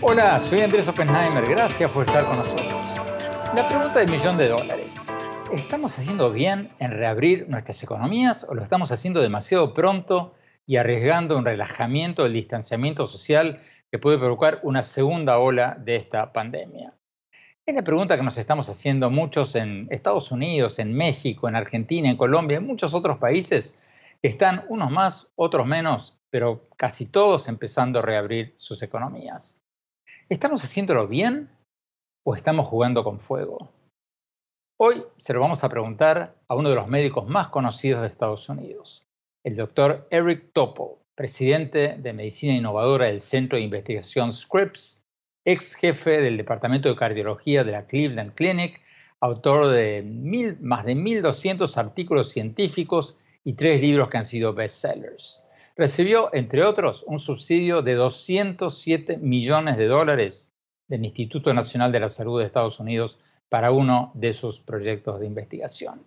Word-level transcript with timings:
Hola, 0.00 0.38
soy 0.40 0.60
Andrés 0.60 0.86
Oppenheimer. 0.86 1.44
Gracias 1.48 1.90
por 1.90 2.06
estar 2.06 2.24
con 2.26 2.36
nosotros. 2.36 2.68
La 3.56 3.66
pregunta 3.66 3.98
del 3.98 4.10
millón 4.10 4.36
de 4.36 4.48
dólares. 4.48 5.10
¿Estamos 5.52 5.98
haciendo 5.98 6.30
bien 6.30 6.68
en 6.78 6.92
reabrir 6.92 7.48
nuestras 7.48 7.82
economías 7.82 8.46
o 8.48 8.54
lo 8.54 8.62
estamos 8.62 8.92
haciendo 8.92 9.20
demasiado 9.20 9.74
pronto 9.74 10.34
y 10.66 10.76
arriesgando 10.76 11.36
un 11.36 11.44
relajamiento 11.44 12.22
del 12.22 12.34
distanciamiento 12.34 13.06
social 13.06 13.60
que 13.90 13.98
puede 13.98 14.18
provocar 14.18 14.60
una 14.62 14.84
segunda 14.84 15.38
ola 15.38 15.76
de 15.80 15.96
esta 15.96 16.32
pandemia? 16.32 16.92
Es 17.64 17.76
la 17.76 17.82
pregunta 17.82 18.16
que 18.16 18.24
nos 18.24 18.38
estamos 18.38 18.68
haciendo 18.68 19.08
muchos 19.08 19.54
en 19.54 19.86
Estados 19.90 20.32
Unidos, 20.32 20.80
en 20.80 20.92
México, 20.94 21.48
en 21.48 21.54
Argentina, 21.54 22.10
en 22.10 22.16
Colombia, 22.16 22.56
en 22.56 22.66
muchos 22.66 22.92
otros 22.92 23.18
países 23.18 23.78
que 24.20 24.26
están 24.26 24.64
unos 24.68 24.90
más, 24.90 25.28
otros 25.36 25.64
menos, 25.64 26.18
pero 26.28 26.68
casi 26.76 27.06
todos 27.06 27.46
empezando 27.46 28.00
a 28.00 28.02
reabrir 28.02 28.52
sus 28.56 28.82
economías. 28.82 29.62
¿Estamos 30.28 30.64
haciéndolo 30.64 31.06
bien 31.06 31.50
o 32.26 32.34
estamos 32.34 32.66
jugando 32.66 33.04
con 33.04 33.20
fuego? 33.20 33.70
Hoy 34.80 35.04
se 35.16 35.32
lo 35.32 35.38
vamos 35.38 35.62
a 35.62 35.68
preguntar 35.68 36.34
a 36.48 36.56
uno 36.56 36.68
de 36.68 36.74
los 36.74 36.88
médicos 36.88 37.28
más 37.28 37.46
conocidos 37.46 38.02
de 38.02 38.08
Estados 38.08 38.48
Unidos, 38.48 39.06
el 39.44 39.54
doctor 39.54 40.08
Eric 40.10 40.52
Topol, 40.52 40.98
presidente 41.14 41.96
de 41.96 42.12
Medicina 42.12 42.54
Innovadora 42.54 43.06
del 43.06 43.20
Centro 43.20 43.56
de 43.56 43.62
Investigación 43.62 44.32
Scripps, 44.32 45.01
ex 45.44 45.74
jefe 45.74 46.20
del 46.20 46.36
Departamento 46.36 46.88
de 46.88 46.96
Cardiología 46.96 47.64
de 47.64 47.72
la 47.72 47.86
Cleveland 47.86 48.34
Clinic, 48.34 48.80
autor 49.20 49.70
de 49.70 50.02
más 50.60 50.84
de 50.84 50.94
1.200 50.94 51.76
artículos 51.76 52.30
científicos 52.30 53.16
y 53.44 53.54
tres 53.54 53.80
libros 53.80 54.08
que 54.08 54.18
han 54.18 54.24
sido 54.24 54.54
bestsellers. 54.54 55.40
Recibió, 55.76 56.28
entre 56.32 56.64
otros, 56.64 57.04
un 57.06 57.18
subsidio 57.18 57.82
de 57.82 57.94
207 57.94 59.16
millones 59.18 59.76
de 59.78 59.86
dólares 59.86 60.52
del 60.88 61.04
Instituto 61.04 61.54
Nacional 61.54 61.92
de 61.92 62.00
la 62.00 62.08
Salud 62.08 62.40
de 62.40 62.46
Estados 62.46 62.78
Unidos 62.78 63.18
para 63.48 63.70
uno 63.70 64.12
de 64.14 64.32
sus 64.32 64.60
proyectos 64.60 65.20
de 65.20 65.26
investigación. 65.26 66.02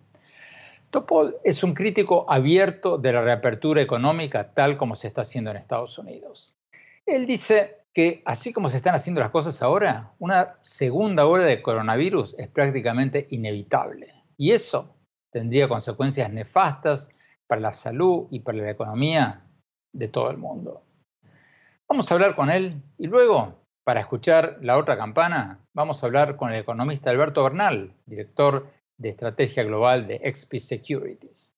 Topol 0.90 1.36
es 1.42 1.62
un 1.64 1.74
crítico 1.74 2.24
abierto 2.28 2.96
de 2.96 3.12
la 3.12 3.22
reapertura 3.22 3.82
económica 3.82 4.52
tal 4.54 4.76
como 4.76 4.94
se 4.94 5.08
está 5.08 5.22
haciendo 5.22 5.50
en 5.50 5.56
Estados 5.56 5.98
Unidos. 5.98 6.56
Él 7.04 7.26
dice 7.26 7.85
que 7.96 8.20
así 8.26 8.52
como 8.52 8.68
se 8.68 8.76
están 8.76 8.94
haciendo 8.94 9.22
las 9.22 9.30
cosas 9.30 9.62
ahora, 9.62 10.12
una 10.18 10.58
segunda 10.60 11.24
ola 11.24 11.46
de 11.46 11.62
coronavirus 11.62 12.36
es 12.38 12.46
prácticamente 12.46 13.26
inevitable. 13.30 14.12
Y 14.36 14.50
eso 14.50 14.94
tendría 15.32 15.66
consecuencias 15.66 16.30
nefastas 16.30 17.10
para 17.46 17.62
la 17.62 17.72
salud 17.72 18.26
y 18.30 18.40
para 18.40 18.58
la 18.58 18.70
economía 18.70 19.46
de 19.94 20.08
todo 20.08 20.30
el 20.30 20.36
mundo. 20.36 20.82
Vamos 21.88 22.10
a 22.10 22.14
hablar 22.14 22.36
con 22.36 22.50
él 22.50 22.82
y 22.98 23.06
luego, 23.06 23.64
para 23.82 24.00
escuchar 24.00 24.58
la 24.60 24.76
otra 24.76 24.98
campana, 24.98 25.64
vamos 25.74 26.02
a 26.02 26.06
hablar 26.06 26.36
con 26.36 26.52
el 26.52 26.60
economista 26.60 27.08
Alberto 27.08 27.44
Bernal, 27.44 27.94
director 28.04 28.70
de 28.98 29.08
estrategia 29.08 29.64
global 29.64 30.06
de 30.06 30.20
XP 30.34 30.56
Securities. 30.58 31.55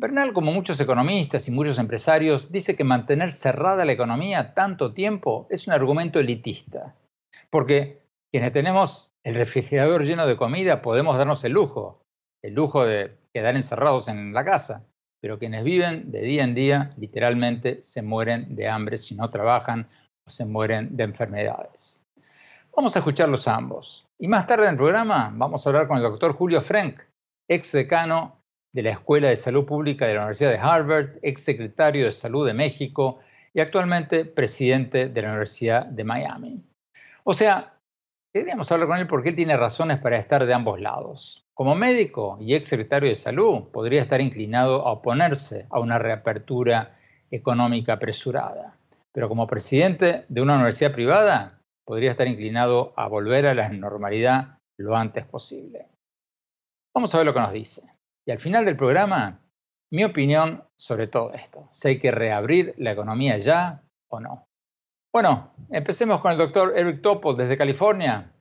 Bernal, 0.00 0.32
como 0.32 0.50
muchos 0.50 0.80
economistas 0.80 1.46
y 1.46 1.50
muchos 1.50 1.78
empresarios, 1.78 2.50
dice 2.50 2.74
que 2.74 2.84
mantener 2.84 3.32
cerrada 3.32 3.84
la 3.84 3.92
economía 3.92 4.54
tanto 4.54 4.94
tiempo 4.94 5.46
es 5.50 5.66
un 5.66 5.74
argumento 5.74 6.18
elitista, 6.18 6.94
porque 7.50 8.00
quienes 8.32 8.50
tenemos 8.52 9.12
el 9.24 9.34
refrigerador 9.34 10.06
lleno 10.06 10.26
de 10.26 10.38
comida 10.38 10.80
podemos 10.80 11.18
darnos 11.18 11.44
el 11.44 11.52
lujo, 11.52 12.00
el 12.42 12.54
lujo 12.54 12.86
de 12.86 13.14
quedar 13.34 13.56
encerrados 13.56 14.08
en 14.08 14.32
la 14.32 14.42
casa, 14.42 14.86
pero 15.20 15.38
quienes 15.38 15.64
viven 15.64 16.10
de 16.10 16.22
día 16.22 16.44
en 16.44 16.54
día 16.54 16.94
literalmente 16.96 17.82
se 17.82 18.00
mueren 18.00 18.56
de 18.56 18.68
hambre 18.68 18.96
si 18.96 19.14
no 19.14 19.28
trabajan 19.28 19.86
o 20.26 20.30
se 20.30 20.46
mueren 20.46 20.96
de 20.96 21.04
enfermedades. 21.04 22.06
Vamos 22.74 22.96
a 22.96 23.00
escucharlos 23.00 23.46
ambos. 23.46 24.06
Y 24.18 24.28
más 24.28 24.46
tarde 24.46 24.64
en 24.64 24.70
el 24.70 24.76
programa 24.78 25.30
vamos 25.34 25.66
a 25.66 25.68
hablar 25.68 25.86
con 25.86 25.98
el 25.98 26.04
doctor 26.04 26.32
Julio 26.32 26.62
Frank, 26.62 27.02
ex 27.46 27.72
decano 27.72 28.39
de 28.72 28.82
la 28.82 28.90
Escuela 28.90 29.28
de 29.28 29.36
Salud 29.36 29.64
Pública 29.64 30.06
de 30.06 30.14
la 30.14 30.20
Universidad 30.20 30.50
de 30.50 30.58
Harvard, 30.58 31.18
ex 31.22 31.42
secretario 31.42 32.06
de 32.06 32.12
Salud 32.12 32.46
de 32.46 32.54
México 32.54 33.18
y 33.52 33.60
actualmente 33.60 34.24
presidente 34.24 35.08
de 35.08 35.22
la 35.22 35.28
Universidad 35.28 35.86
de 35.86 36.04
Miami. 36.04 36.64
O 37.24 37.32
sea, 37.32 37.74
deberíamos 38.32 38.70
hablar 38.70 38.88
con 38.88 38.98
él 38.98 39.06
porque 39.06 39.30
él 39.30 39.36
tiene 39.36 39.56
razones 39.56 39.98
para 39.98 40.18
estar 40.18 40.46
de 40.46 40.54
ambos 40.54 40.80
lados. 40.80 41.44
Como 41.54 41.74
médico 41.74 42.38
y 42.40 42.54
ex 42.54 42.68
secretario 42.68 43.08
de 43.08 43.16
Salud, 43.16 43.70
podría 43.72 44.00
estar 44.00 44.20
inclinado 44.20 44.86
a 44.86 44.92
oponerse 44.92 45.66
a 45.70 45.80
una 45.80 45.98
reapertura 45.98 46.96
económica 47.30 47.94
apresurada. 47.94 48.76
Pero 49.12 49.28
como 49.28 49.46
presidente 49.46 50.24
de 50.28 50.40
una 50.40 50.54
universidad 50.54 50.92
privada, 50.92 51.60
podría 51.84 52.10
estar 52.10 52.28
inclinado 52.28 52.92
a 52.96 53.08
volver 53.08 53.46
a 53.46 53.54
la 53.54 53.68
normalidad 53.68 54.58
lo 54.78 54.96
antes 54.96 55.26
posible. 55.26 55.88
Vamos 56.94 57.14
a 57.14 57.18
ver 57.18 57.26
lo 57.26 57.34
que 57.34 57.40
nos 57.40 57.52
dice. 57.52 57.82
Al 58.30 58.38
final 58.38 58.64
del 58.64 58.76
programa, 58.76 59.40
mi 59.90 60.04
opinión 60.04 60.64
sobre 60.76 61.06
todo 61.06 61.32
esto. 61.32 61.68
Si 61.70 61.88
hay 61.88 61.98
que 61.98 62.10
reabrir 62.10 62.74
la 62.78 62.92
economía 62.92 63.38
ya 63.38 63.82
o 64.08 64.20
no. 64.20 64.46
Bueno, 65.12 65.52
empecemos 65.70 66.20
con 66.20 66.32
el 66.32 66.38
doctor 66.38 66.72
Eric 66.76 67.02
Topol 67.02 67.36
desde 67.36 67.58
California. 67.58 68.32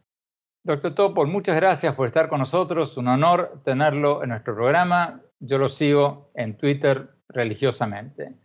Doctor 0.63 0.93
Topol, 0.93 1.27
muchas 1.27 1.55
gracias 1.55 1.95
por 1.95 2.05
estar 2.05 2.29
con 2.29 2.39
nosotros. 2.39 2.95
Un 2.97 3.07
honor 3.07 3.61
tenerlo 3.65 4.23
en 4.23 4.29
nuestro 4.29 4.53
programa. 4.53 5.21
Yo 5.39 5.57
lo 5.57 5.69
sigo 5.69 6.31
en 6.35 6.57
Twitter 6.57 7.09
religiosamente. 7.29 8.35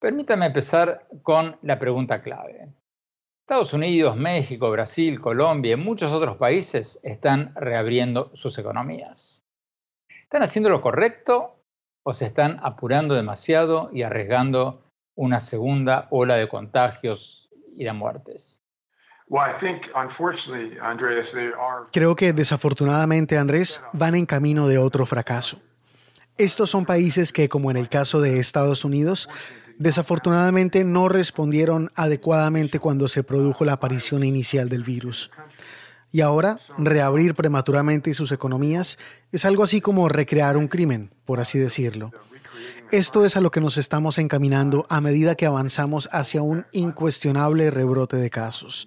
Permítame 0.00 0.46
empezar 0.46 1.06
con 1.22 1.56
la 1.62 1.78
pregunta 1.78 2.22
clave. 2.22 2.72
Estados 3.42 3.72
Unidos, 3.72 4.16
México, 4.16 4.70
Brasil, 4.70 5.20
Colombia 5.20 5.74
y 5.74 5.76
muchos 5.76 6.10
otros 6.12 6.36
países 6.38 6.98
están 7.04 7.54
reabriendo 7.54 8.34
sus 8.34 8.58
economías. 8.58 9.41
¿Están 10.32 10.44
haciendo 10.44 10.70
lo 10.70 10.80
correcto 10.80 11.62
o 12.04 12.14
se 12.14 12.24
están 12.24 12.58
apurando 12.62 13.14
demasiado 13.14 13.90
y 13.92 14.02
arriesgando 14.02 14.80
una 15.14 15.40
segunda 15.40 16.08
ola 16.08 16.36
de 16.36 16.48
contagios 16.48 17.50
y 17.76 17.84
de 17.84 17.92
muertes? 17.92 18.62
Creo 21.92 22.16
que 22.16 22.32
desafortunadamente, 22.32 23.36
Andrés, 23.36 23.82
van 23.92 24.14
en 24.14 24.24
camino 24.24 24.68
de 24.68 24.78
otro 24.78 25.04
fracaso. 25.04 25.60
Estos 26.38 26.70
son 26.70 26.86
países 26.86 27.30
que, 27.30 27.50
como 27.50 27.70
en 27.70 27.76
el 27.76 27.90
caso 27.90 28.22
de 28.22 28.38
Estados 28.38 28.86
Unidos, 28.86 29.28
desafortunadamente 29.76 30.82
no 30.82 31.10
respondieron 31.10 31.90
adecuadamente 31.94 32.78
cuando 32.78 33.06
se 33.06 33.22
produjo 33.22 33.66
la 33.66 33.74
aparición 33.74 34.24
inicial 34.24 34.70
del 34.70 34.82
virus. 34.82 35.30
Y 36.12 36.20
ahora, 36.20 36.60
reabrir 36.76 37.34
prematuramente 37.34 38.12
sus 38.12 38.32
economías 38.32 38.98
es 39.32 39.46
algo 39.46 39.64
así 39.64 39.80
como 39.80 40.10
recrear 40.10 40.58
un 40.58 40.68
crimen, 40.68 41.10
por 41.24 41.40
así 41.40 41.58
decirlo. 41.58 42.12
Esto 42.90 43.24
es 43.24 43.36
a 43.36 43.40
lo 43.40 43.50
que 43.50 43.62
nos 43.62 43.78
estamos 43.78 44.18
encaminando 44.18 44.84
a 44.90 45.00
medida 45.00 45.34
que 45.34 45.46
avanzamos 45.46 46.10
hacia 46.12 46.42
un 46.42 46.66
incuestionable 46.72 47.70
rebrote 47.70 48.18
de 48.18 48.28
casos. 48.28 48.86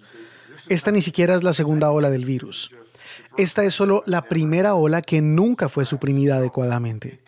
Esta 0.68 0.92
ni 0.92 1.02
siquiera 1.02 1.34
es 1.34 1.42
la 1.42 1.52
segunda 1.52 1.90
ola 1.90 2.10
del 2.10 2.24
virus. 2.24 2.70
Esta 3.36 3.64
es 3.64 3.74
solo 3.74 4.04
la 4.06 4.22
primera 4.22 4.74
ola 4.74 5.02
que 5.02 5.20
nunca 5.20 5.68
fue 5.68 5.84
suprimida 5.84 6.36
adecuadamente. 6.36 7.20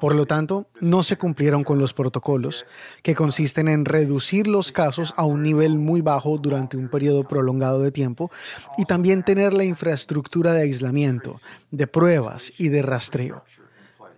Por 0.00 0.14
lo 0.14 0.24
tanto, 0.24 0.66
no 0.80 1.02
se 1.02 1.18
cumplieron 1.18 1.62
con 1.62 1.78
los 1.78 1.92
protocolos, 1.92 2.64
que 3.02 3.14
consisten 3.14 3.68
en 3.68 3.84
reducir 3.84 4.46
los 4.46 4.72
casos 4.72 5.12
a 5.16 5.24
un 5.24 5.42
nivel 5.42 5.78
muy 5.78 6.00
bajo 6.00 6.38
durante 6.38 6.78
un 6.78 6.88
periodo 6.88 7.28
prolongado 7.28 7.82
de 7.82 7.92
tiempo 7.92 8.30
y 8.78 8.86
también 8.86 9.22
tener 9.22 9.52
la 9.52 9.64
infraestructura 9.64 10.54
de 10.54 10.62
aislamiento, 10.62 11.40
de 11.70 11.86
pruebas 11.86 12.50
y 12.56 12.68
de 12.68 12.80
rastreo. 12.80 13.44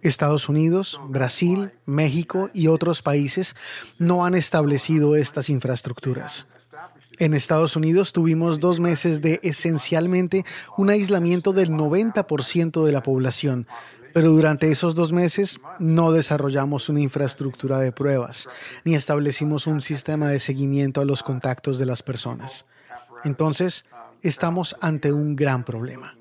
Estados 0.02 0.48
Unidos, 0.48 1.00
Brasil, 1.08 1.72
México 1.84 2.50
y 2.52 2.68
otros 2.68 3.02
países 3.02 3.56
no 3.98 4.24
han 4.24 4.34
establecido 4.34 5.16
estas 5.16 5.48
infraestructuras. 5.48 6.46
En 7.18 7.34
Estados 7.34 7.76
Unidos 7.76 8.12
tuvimos 8.12 8.58
dos 8.58 8.80
meses 8.80 9.20
de 9.20 9.38
esencialmente 9.42 10.44
un 10.76 10.90
aislamiento 10.90 11.52
del 11.52 11.70
90% 11.70 12.84
de 12.84 12.92
la 12.92 13.02
población, 13.02 13.66
pero 14.12 14.30
durante 14.30 14.70
esos 14.70 14.94
dos 14.94 15.12
meses 15.12 15.60
no 15.78 16.12
desarrollamos 16.12 16.88
una 16.88 17.00
infraestructura 17.00 17.78
de 17.78 17.92
pruebas, 17.92 18.48
ni 18.84 18.94
establecimos 18.94 19.66
un 19.66 19.80
sistema 19.80 20.28
de 20.28 20.40
seguimiento 20.40 21.00
a 21.00 21.04
los 21.04 21.22
contactos 21.22 21.78
de 21.78 21.86
las 21.86 22.02
personas. 22.02 22.66
Entonces, 23.24 23.84
estamos 24.22 24.76
ante 24.80 25.12
un 25.12 25.36
gran 25.36 25.64
problema. 25.64 26.16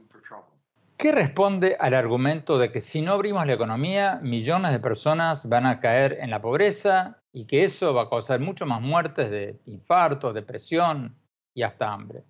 ¿Qué 0.98 1.12
responde 1.12 1.76
al 1.80 1.96
argumento 1.96 2.60
de 2.60 2.72
que 2.72 2.80
si 2.80 3.02
no 3.02 3.14
abrimos 3.14 3.46
la 3.48 3.54
economía, 3.54 4.20
millones 4.22 4.72
de 4.72 4.80
personas 4.80 5.50
van 5.50 5.66
a 5.66 5.80
caer 5.80 6.20
en 6.22 6.30
la 6.30 6.44
pobreza 6.44 7.24
y 7.32 7.48
que 7.48 7.64
eso 7.64 7.94
va 7.96 8.04
a 8.04 8.10
causar 8.10 8.40
mucho 8.40 8.68
más 8.68 8.82
muertes 8.82 9.32
de 9.32 9.60
infarto, 9.66 10.32
depresión 10.32 11.18
y 11.56 11.64
hasta 11.64 11.92
hambre? 11.92 12.24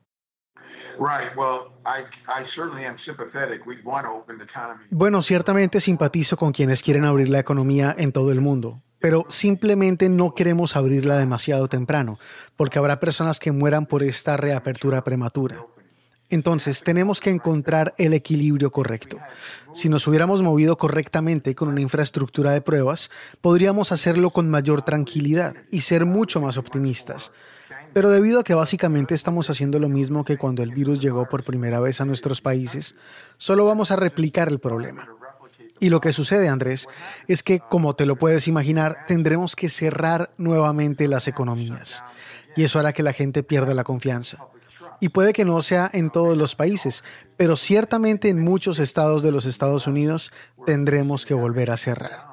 Bueno, 4.92 5.24
ciertamente 5.24 5.80
simpatizo 5.80 6.38
con 6.38 6.52
quienes 6.52 6.84
quieren 6.84 7.06
abrir 7.06 7.28
la 7.28 7.40
economía 7.40 7.96
en 7.98 8.12
todo 8.12 8.32
el 8.32 8.40
mundo, 8.40 8.84
pero 9.00 9.26
simplemente 9.28 10.10
no 10.10 10.36
queremos 10.36 10.76
abrirla 10.76 11.18
demasiado 11.18 11.68
temprano, 11.68 12.20
porque 12.56 12.78
habrá 12.78 13.00
personas 13.00 13.40
que 13.40 13.52
mueran 13.52 13.88
por 13.88 14.04
esta 14.04 14.38
reapertura 14.38 15.04
prematura. 15.04 15.66
Entonces, 16.30 16.84
tenemos 16.84 17.20
que 17.20 17.32
encontrar 17.32 17.96
el 17.98 18.14
equilibrio 18.14 18.72
correcto. 18.72 19.18
Si 19.74 19.90
nos 19.90 20.06
hubiéramos 20.06 20.44
movido 20.44 20.78
correctamente 20.78 21.56
con 21.56 21.68
una 21.68 21.82
infraestructura 21.82 22.52
de 22.52 22.62
pruebas, 22.62 23.10
podríamos 23.42 23.92
hacerlo 23.92 24.30
con 24.30 24.52
mayor 24.52 24.84
tranquilidad 24.84 25.56
y 25.72 25.82
ser 25.82 26.06
mucho 26.06 26.40
más 26.40 26.58
optimistas. 26.58 27.34
Pero 27.94 28.10
debido 28.10 28.40
a 28.40 28.44
que 28.44 28.54
básicamente 28.54 29.14
estamos 29.14 29.50
haciendo 29.50 29.78
lo 29.80 29.90
mismo 29.90 30.24
que 30.24 30.38
cuando 30.38 30.64
el 30.64 30.72
virus 30.72 31.00
llegó 31.00 31.28
por 31.28 31.44
primera 31.44 31.80
vez 31.80 32.00
a 32.00 32.06
nuestros 32.06 32.42
países, 32.42 32.96
solo 33.38 33.66
vamos 33.66 33.92
a 33.92 33.98
replicar 33.98 34.48
el 34.48 34.60
problema. 34.60 35.10
Y 35.80 35.90
lo 35.90 36.00
que 36.00 36.14
sucede, 36.14 36.48
Andrés, 36.48 36.88
es 37.28 37.42
que, 37.42 37.60
como 37.60 37.96
te 37.96 38.06
lo 38.06 38.16
puedes 38.16 38.48
imaginar, 38.48 39.06
tendremos 39.08 39.56
que 39.56 39.68
cerrar 39.68 40.32
nuevamente 40.38 41.08
las 41.08 41.28
economías. 41.28 42.04
Y 42.56 42.64
eso 42.64 42.80
hará 42.80 42.94
que 42.94 43.04
la 43.04 43.14
gente 43.14 43.42
pierda 43.42 43.74
la 43.74 43.84
confianza. 43.84 44.38
Y 45.00 45.10
puede 45.10 45.34
que 45.34 45.44
no 45.44 45.60
sea 45.64 45.90
en 45.92 46.12
todos 46.12 46.38
los 46.38 46.56
países, 46.56 47.04
pero 47.36 47.58
ciertamente 47.58 48.30
en 48.30 48.40
muchos 48.40 48.78
estados 48.78 49.24
de 49.24 49.32
los 49.32 49.46
Estados 49.46 49.88
Unidos 49.88 50.32
tendremos 50.68 51.26
que 51.26 51.34
volver 51.34 51.72
a 51.72 51.78
cerrar. 51.78 52.31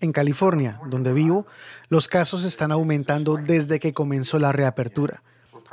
En 0.00 0.12
California, 0.12 0.80
donde 0.88 1.12
vivo, 1.12 1.46
los 1.88 2.08
casos 2.08 2.44
están 2.44 2.70
aumentando 2.72 3.36
desde 3.36 3.78
que 3.80 3.94
comenzó 3.94 4.38
la 4.38 4.52
reapertura. 4.52 5.22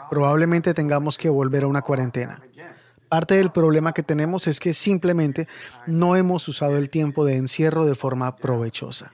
Probablemente 0.09 0.73
tengamos 0.73 1.17
que 1.17 1.29
volver 1.29 1.63
a 1.63 1.67
una 1.67 1.81
cuarentena. 1.81 2.41
Parte 3.09 3.35
del 3.35 3.51
problema 3.51 3.93
que 3.93 4.01
tenemos 4.01 4.47
es 4.47 4.59
que 4.59 4.73
simplemente 4.73 5.47
no 5.85 6.15
hemos 6.15 6.47
usado 6.47 6.77
el 6.77 6.89
tiempo 6.89 7.25
de 7.25 7.35
encierro 7.35 7.85
de 7.85 7.95
forma 7.95 8.35
provechosa. 8.37 9.11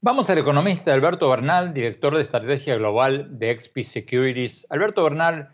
Vamos 0.00 0.28
al 0.28 0.38
economista 0.38 0.92
Alberto 0.92 1.30
Bernal, 1.30 1.72
director 1.72 2.16
de 2.16 2.22
estrategia 2.22 2.74
global 2.74 3.38
de 3.38 3.56
XP 3.56 3.82
Securities. 3.82 4.66
Alberto 4.68 5.04
Bernal, 5.04 5.50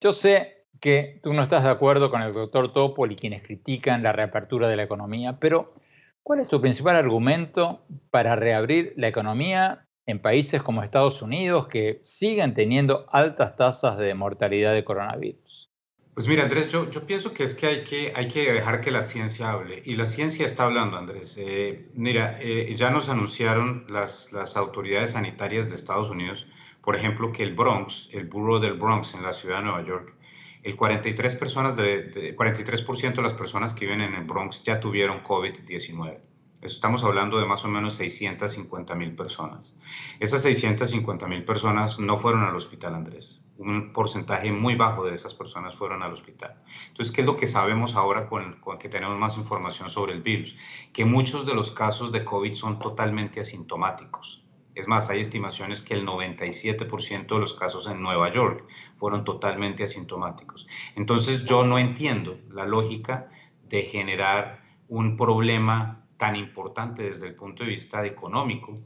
yo 0.00 0.14
sé 0.14 0.64
que 0.80 1.20
tú 1.22 1.34
no 1.34 1.42
estás 1.42 1.62
de 1.62 1.70
acuerdo 1.70 2.10
con 2.10 2.22
el 2.22 2.32
doctor 2.32 2.72
Topol 2.72 3.12
y 3.12 3.16
quienes 3.16 3.42
critican 3.42 4.02
la 4.02 4.12
reapertura 4.12 4.66
de 4.66 4.76
la 4.76 4.82
economía, 4.82 5.38
pero 5.38 5.74
¿cuál 6.22 6.40
es 6.40 6.48
tu 6.48 6.60
principal 6.60 6.96
argumento 6.96 7.84
para 8.10 8.36
reabrir 8.36 8.94
la 8.96 9.08
economía 9.08 9.86
en 10.06 10.20
países 10.20 10.62
como 10.62 10.82
Estados 10.82 11.22
Unidos 11.22 11.68
que 11.68 11.98
siguen 12.02 12.54
teniendo 12.54 13.06
altas 13.10 13.56
tasas 13.56 13.98
de 13.98 14.14
mortalidad 14.14 14.72
de 14.72 14.84
coronavirus? 14.84 15.72
Pues 16.14 16.28
mira, 16.28 16.42
Andrés, 16.42 16.70
yo, 16.70 16.90
pienso 17.06 17.32
que 17.32 17.44
es 17.44 17.54
que 17.54 17.66
hay, 18.14 18.28
que 18.28 18.52
dejar 18.52 18.82
que 18.82 18.90
la 18.90 19.02
ciencia 19.02 19.50
hable. 19.50 19.82
Y 19.86 19.94
la 19.94 20.06
ciencia 20.06 20.44
está 20.44 20.64
hablando, 20.64 20.98
Andrés. 20.98 21.38
Eh, 21.38 21.88
mira, 21.94 22.36
eh, 22.38 22.74
ya 22.76 22.90
nos 22.90 23.08
anunciaron 23.08 23.86
las, 23.88 24.30
autoridades 24.54 25.12
sanitarias 25.12 25.70
de 25.70 25.74
Estados 25.74 26.10
Unidos, 26.10 26.46
por 26.82 26.96
ejemplo, 26.96 27.32
que 27.32 27.42
el 27.42 27.54
Bronx, 27.54 28.10
el 28.12 28.26
Bureau 28.26 28.60
del 28.60 28.74
Bronx 28.74 29.14
en 29.14 29.22
la 29.22 29.32
ciudad 29.32 29.58
de 29.58 29.64
Nueva 29.64 29.86
York, 29.86 30.14
el 30.62 30.76
43%, 30.76 31.38
personas 31.38 31.76
de, 31.76 32.04
de 32.04 32.34
43 32.36 32.86
de 33.14 33.22
las 33.22 33.34
personas 33.34 33.74
que 33.74 33.86
viven 33.86 34.00
en 34.00 34.14
el 34.14 34.24
Bronx 34.24 34.62
ya 34.62 34.80
tuvieron 34.80 35.22
COVID-19. 35.22 36.18
Estamos 36.60 37.02
hablando 37.02 37.40
de 37.40 37.46
más 37.46 37.64
o 37.64 37.68
menos 37.68 37.96
650 37.96 38.94
mil 38.94 39.16
personas. 39.16 39.74
Esas 40.20 40.42
650 40.42 41.26
mil 41.26 41.44
personas 41.44 41.98
no 41.98 42.16
fueron 42.16 42.44
al 42.44 42.54
hospital, 42.54 42.94
Andrés 42.94 43.42
un 43.62 43.92
porcentaje 43.92 44.50
muy 44.52 44.74
bajo 44.74 45.04
de 45.04 45.14
esas 45.14 45.34
personas 45.34 45.74
fueron 45.74 46.02
al 46.02 46.12
hospital. 46.12 46.56
Entonces, 46.88 47.14
¿qué 47.14 47.20
es 47.22 47.26
lo 47.26 47.36
que 47.36 47.46
sabemos 47.46 47.94
ahora 47.94 48.28
con, 48.28 48.60
que 48.78 48.88
tenemos 48.88 49.18
más 49.18 49.36
información 49.36 49.88
sobre 49.88 50.12
el 50.12 50.22
virus? 50.22 50.56
Que 50.92 51.04
muchos 51.04 51.46
de 51.46 51.54
los 51.54 51.70
casos 51.70 52.12
de 52.12 52.24
COVID 52.24 52.54
son 52.54 52.78
totalmente 52.78 53.40
asintomáticos. 53.40 54.41
Es 54.74 54.88
más, 54.88 55.10
hay 55.10 55.20
estimaciones 55.20 55.82
que 55.82 55.94
el 55.94 56.06
97% 56.06 57.26
de 57.26 57.38
los 57.38 57.54
casos 57.54 57.86
en 57.86 58.02
Nueva 58.02 58.30
York 58.30 58.66
fueron 58.96 59.24
totalmente 59.24 59.84
asintomáticos. 59.84 60.66
Entonces, 60.96 61.44
yo 61.44 61.64
no 61.64 61.78
entiendo 61.78 62.38
la 62.50 62.64
lógica 62.64 63.30
de 63.68 63.82
generar 63.82 64.62
un 64.88 65.16
problema 65.16 66.06
tan 66.16 66.36
importante 66.36 67.02
desde 67.02 67.26
el 67.26 67.34
punto 67.34 67.64
de 67.64 67.70
vista 67.70 68.04
económico 68.06 68.78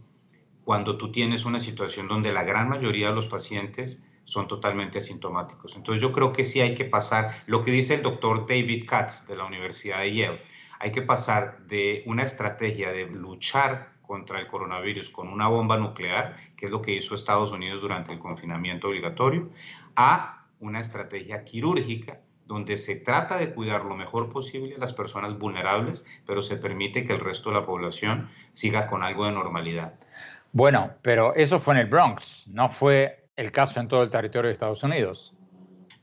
cuando 0.64 0.96
tú 0.96 1.12
tienes 1.12 1.44
una 1.44 1.58
situación 1.58 2.08
donde 2.08 2.32
la 2.32 2.42
gran 2.42 2.68
mayoría 2.68 3.08
de 3.08 3.14
los 3.14 3.26
pacientes 3.26 4.02
son 4.24 4.48
totalmente 4.48 4.98
asintomáticos. 4.98 5.76
Entonces 5.76 6.02
yo 6.02 6.12
creo 6.12 6.32
que 6.32 6.44
sí 6.44 6.60
hay 6.60 6.74
que 6.74 6.84
pasar, 6.84 7.30
lo 7.46 7.62
que 7.62 7.70
dice 7.70 7.94
el 7.94 8.02
doctor 8.02 8.46
David 8.46 8.84
Katz 8.88 9.26
de 9.28 9.36
la 9.36 9.44
Universidad 9.44 10.00
de 10.00 10.14
Yale, 10.14 10.42
hay 10.80 10.92
que 10.92 11.02
pasar 11.02 11.66
de 11.66 12.02
una 12.06 12.24
estrategia 12.24 12.90
de 12.90 13.06
luchar 13.06 13.95
contra 14.06 14.40
el 14.40 14.46
coronavirus 14.46 15.10
con 15.10 15.28
una 15.28 15.48
bomba 15.48 15.76
nuclear, 15.76 16.36
que 16.56 16.66
es 16.66 16.72
lo 16.72 16.82
que 16.82 16.94
hizo 16.94 17.14
Estados 17.14 17.52
Unidos 17.52 17.80
durante 17.80 18.12
el 18.12 18.18
confinamiento 18.18 18.88
obligatorio, 18.88 19.50
a 19.94 20.44
una 20.60 20.80
estrategia 20.80 21.44
quirúrgica 21.44 22.20
donde 22.46 22.76
se 22.76 22.96
trata 22.96 23.38
de 23.38 23.52
cuidar 23.52 23.84
lo 23.84 23.96
mejor 23.96 24.30
posible 24.30 24.76
a 24.76 24.78
las 24.78 24.92
personas 24.92 25.36
vulnerables, 25.38 26.04
pero 26.26 26.42
se 26.42 26.56
permite 26.56 27.04
que 27.04 27.12
el 27.12 27.20
resto 27.20 27.50
de 27.50 27.56
la 27.56 27.66
población 27.66 28.30
siga 28.52 28.86
con 28.86 29.02
algo 29.02 29.26
de 29.26 29.32
normalidad. 29.32 29.94
Bueno, 30.52 30.92
pero 31.02 31.34
eso 31.34 31.60
fue 31.60 31.74
en 31.74 31.80
el 31.80 31.86
Bronx, 31.86 32.46
no 32.48 32.68
fue 32.68 33.26
el 33.36 33.50
caso 33.50 33.80
en 33.80 33.88
todo 33.88 34.02
el 34.02 34.10
territorio 34.10 34.48
de 34.48 34.54
Estados 34.54 34.82
Unidos. 34.82 35.35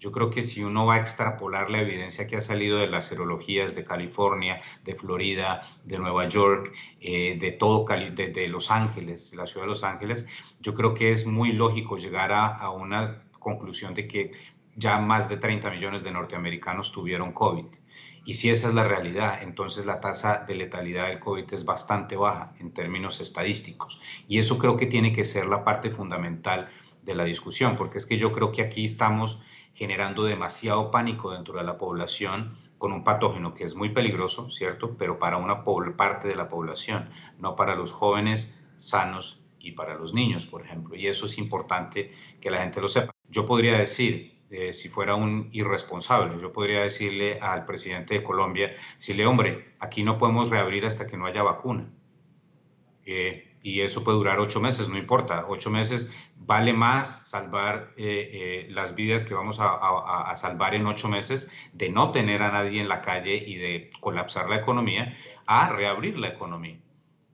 Yo 0.03 0.11
creo 0.11 0.29
que 0.29 0.43
si 0.43 0.61
uno 0.61 0.85
va 0.85 0.95
a 0.95 0.99
extrapolar 0.99 1.69
la 1.69 1.79
evidencia 1.79 2.27
que 2.27 2.35
ha 2.35 2.41
salido 2.41 2.77
de 2.77 2.87
las 2.87 3.05
serologías 3.05 3.73
de 3.73 3.85
California, 3.85 4.59
de 4.83 4.95
Florida, 4.95 5.61
de 5.85 5.97
Nueva 5.97 6.27
York, 6.27 6.73
eh, 6.99 7.37
de 7.39 7.51
todo 7.51 7.85
de, 7.85 8.47
Los 8.49 8.69
Ángeles, 8.69 9.33
la 9.33 9.47
ciudad 9.47 9.63
de 9.63 9.69
Los 9.69 9.85
Ángeles, 9.85 10.25
yo 10.59 10.73
creo 10.73 10.93
que 10.93 11.13
es 11.13 11.25
muy 11.25 11.53
lógico 11.53 11.97
llegar 11.97 12.33
a, 12.33 12.47
a 12.47 12.69
una 12.69 13.23
conclusión 13.39 13.93
de 13.93 14.05
que 14.09 14.33
ya 14.75 14.99
más 14.99 15.29
de 15.29 15.37
30 15.37 15.71
millones 15.71 16.03
de 16.03 16.11
norteamericanos 16.11 16.91
tuvieron 16.91 17.31
COVID. 17.31 17.67
Y 18.25 18.33
si 18.33 18.49
esa 18.49 18.67
es 18.67 18.73
la 18.73 18.85
realidad, 18.85 19.41
entonces 19.41 19.85
la 19.85 20.01
tasa 20.01 20.43
de 20.45 20.55
letalidad 20.55 21.07
del 21.07 21.21
COVID 21.21 21.53
es 21.53 21.63
bastante 21.63 22.17
baja 22.17 22.53
en 22.59 22.73
términos 22.73 23.21
estadísticos. 23.21 24.01
Y 24.27 24.39
eso 24.39 24.57
creo 24.57 24.75
que 24.75 24.85
tiene 24.85 25.13
que 25.13 25.23
ser 25.23 25.45
la 25.45 25.63
parte 25.63 25.91
fundamental 25.91 26.67
de 27.03 27.15
la 27.15 27.23
discusión, 27.23 27.77
porque 27.77 27.99
es 27.99 28.05
que 28.05 28.17
yo 28.17 28.33
creo 28.33 28.51
que 28.51 28.61
aquí 28.61 28.83
estamos 28.83 29.39
generando 29.73 30.23
demasiado 30.23 30.91
pánico 30.91 31.31
dentro 31.31 31.57
de 31.57 31.63
la 31.63 31.77
población 31.77 32.55
con 32.77 32.91
un 32.91 33.03
patógeno 33.03 33.53
que 33.53 33.63
es 33.63 33.75
muy 33.75 33.89
peligroso, 33.89 34.51
¿cierto? 34.51 34.97
Pero 34.97 35.17
para 35.17 35.37
una 35.37 35.63
parte 35.63 36.27
de 36.27 36.35
la 36.35 36.49
población, 36.49 37.09
no 37.39 37.55
para 37.55 37.75
los 37.75 37.91
jóvenes 37.91 38.59
sanos 38.77 39.41
y 39.59 39.71
para 39.71 39.95
los 39.95 40.13
niños, 40.13 40.45
por 40.45 40.61
ejemplo. 40.61 40.95
Y 40.95 41.07
eso 41.07 41.25
es 41.25 41.37
importante 41.37 42.11
que 42.41 42.51
la 42.51 42.59
gente 42.59 42.81
lo 42.81 42.87
sepa. 42.87 43.13
Yo 43.29 43.45
podría 43.45 43.77
decir, 43.77 44.41
eh, 44.49 44.73
si 44.73 44.89
fuera 44.89 45.15
un 45.15 45.49
irresponsable, 45.53 46.39
yo 46.41 46.51
podría 46.51 46.81
decirle 46.81 47.39
al 47.39 47.65
presidente 47.65 48.15
de 48.15 48.23
Colombia, 48.23 48.75
le 49.07 49.25
hombre, 49.25 49.75
aquí 49.79 50.03
no 50.03 50.17
podemos 50.17 50.49
reabrir 50.49 50.85
hasta 50.85 51.07
que 51.07 51.17
no 51.17 51.25
haya 51.25 51.41
vacuna. 51.41 51.89
Eh, 53.05 53.52
y 53.63 53.79
eso 53.79 54.03
puede 54.03 54.17
durar 54.17 54.39
ocho 54.41 54.59
meses, 54.59 54.89
no 54.89 54.97
importa. 54.97 55.45
Ocho 55.47 55.71
meses 55.71 56.11
vale 56.35 56.73
más 56.73 57.29
salvar 57.29 57.93
eh, 57.95 58.29
eh, 58.33 58.67
las 58.69 58.93
vidas 58.93 59.23
que 59.23 59.33
vamos 59.33 59.57
a, 59.59 60.35
salvar 60.35 60.75
en 60.75 60.85
ocho 60.85 61.07
meses 61.07 61.49
de 61.71 61.89
no 61.89 62.11
tener 62.11 62.41
a 62.43 62.51
nadie 62.51 62.81
en 62.81 62.89
la 62.89 63.01
calle 63.01 63.35
y 63.35 63.55
de 63.55 63.89
colapsar 64.01 64.49
la 64.49 64.57
economía 64.57 65.17
a 65.45 65.69
reabrir 65.69 66.19
la 66.19 66.27
economía. 66.27 66.77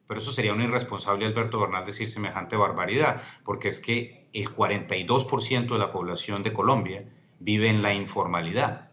Pero 0.07 0.19
eso 0.19 0.31
sería 0.31 0.53
un 0.53 0.61
irresponsable, 0.61 1.25
Alberto 1.25 1.59
Bernal, 1.59 1.85
decir 1.85 2.09
semejante 2.09 2.55
barbaridad, 2.55 3.23
porque 3.43 3.67
es 3.67 3.79
que 3.79 4.29
el 4.31 4.55
42% 4.55 5.67
de 5.67 5.79
la 5.79 5.91
población 5.91 6.43
de 6.43 6.53
Colombia 6.53 7.05
vive 7.39 7.69
en 7.69 7.81
la 7.81 7.93
informalidad. 7.93 8.88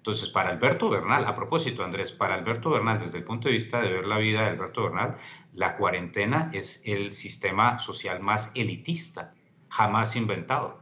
Entonces, 0.00 0.30
para 0.30 0.48
Alberto 0.48 0.88
Bernal, 0.88 1.26
a 1.26 1.36
propósito, 1.36 1.84
Andrés, 1.84 2.10
para 2.10 2.34
Alberto 2.34 2.70
Bernal, 2.70 3.00
desde 3.00 3.18
el 3.18 3.24
punto 3.24 3.48
de 3.48 3.54
vista 3.54 3.82
de 3.82 3.92
ver 3.92 4.06
la 4.06 4.16
vida 4.16 4.40
de 4.40 4.46
Alberto 4.48 4.84
Bernal, 4.84 5.18
la 5.52 5.76
cuarentena 5.76 6.50
es 6.54 6.82
el 6.86 7.12
sistema 7.12 7.78
social 7.80 8.20
más 8.20 8.50
elitista 8.54 9.34
jamás 9.68 10.16
inventado. 10.16 10.80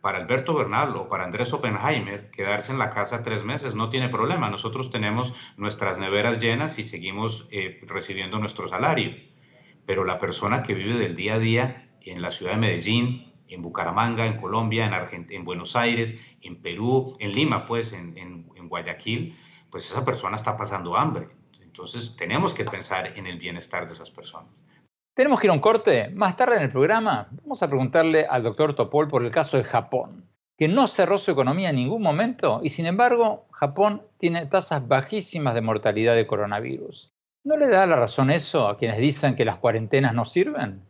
Para 0.00 0.18
Alberto 0.18 0.54
Bernal 0.54 0.94
o 0.94 1.08
para 1.08 1.24
Andrés 1.24 1.52
Oppenheimer, 1.52 2.30
quedarse 2.30 2.70
en 2.70 2.78
la 2.78 2.90
casa 2.90 3.24
tres 3.24 3.42
meses 3.42 3.74
no 3.74 3.90
tiene 3.90 4.08
problema. 4.08 4.48
Nosotros 4.50 4.92
tenemos 4.92 5.34
nuestras 5.56 5.98
neveras 5.98 6.38
llenas 6.38 6.78
y 6.78 6.84
seguimos 6.84 7.48
eh, 7.50 7.80
recibiendo 7.88 8.38
nuestro 8.38 8.68
salario. 8.68 9.16
Pero 9.84 10.04
la 10.04 10.20
persona 10.20 10.62
que 10.62 10.74
vive 10.74 10.96
del 10.96 11.16
día 11.16 11.34
a 11.34 11.38
día 11.40 11.90
en 12.02 12.22
la 12.22 12.30
ciudad 12.30 12.52
de 12.52 12.58
Medellín, 12.58 13.33
en 13.48 13.62
Bucaramanga, 13.62 14.26
en 14.26 14.40
Colombia, 14.40 14.86
en, 14.86 14.94
Argentina, 14.94 15.38
en 15.38 15.44
Buenos 15.44 15.76
Aires, 15.76 16.18
en 16.40 16.60
Perú, 16.60 17.16
en 17.18 17.32
Lima, 17.32 17.66
pues 17.66 17.92
en, 17.92 18.16
en, 18.16 18.68
Guayaquil, 18.68 19.36
pues 19.70 19.90
esa 19.90 20.04
persona 20.04 20.36
está 20.36 20.56
pasando 20.56 20.96
hambre. 20.96 21.28
Entonces 21.60 22.16
tenemos 22.16 22.54
que 22.54 22.64
pensar 22.64 23.12
en 23.16 23.26
el 23.26 23.38
bienestar 23.38 23.86
de 23.86 23.92
esas 23.92 24.10
personas. 24.10 24.50
Tenemos 25.14 25.38
que 25.38 25.46
ir 25.46 25.50
a 25.50 25.54
un 25.54 25.60
corte. 25.60 26.08
Más 26.08 26.36
tarde 26.36 26.56
en 26.56 26.62
el 26.62 26.72
programa 26.72 27.28
vamos 27.42 27.62
a 27.62 27.68
preguntarle 27.68 28.26
al 28.26 28.42
doctor 28.42 28.74
Topol 28.74 29.08
por 29.08 29.24
el 29.24 29.30
caso 29.30 29.56
de 29.56 29.64
Japón. 29.64 30.28
que 30.56 30.68
no 30.68 30.86
cerró 30.86 31.18
su 31.18 31.32
economía 31.32 31.70
en 31.70 31.76
ningún 31.76 32.00
momento 32.00 32.60
y 32.62 32.68
sin 32.68 32.86
embargo 32.86 33.48
Japón 33.50 34.02
tiene 34.18 34.46
tasas 34.46 34.86
bajísimas 34.86 35.54
de 35.54 35.62
mortalidad 35.62 36.14
de 36.14 36.28
coronavirus. 36.28 37.12
¿No 37.44 37.56
le 37.56 37.68
da 37.68 37.86
la 37.86 37.96
razón 37.96 38.30
eso 38.30 38.68
a 38.68 38.78
quienes 38.78 38.98
dicen 38.98 39.34
que 39.34 39.44
las 39.44 39.58
cuarentenas 39.58 40.14
no 40.14 40.24
sirven? 40.24 40.82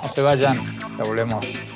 No 0.00 0.08
se 0.08 0.22
vayan, 0.22 0.58
ya 0.96 1.04
volvemos. 1.04 1.67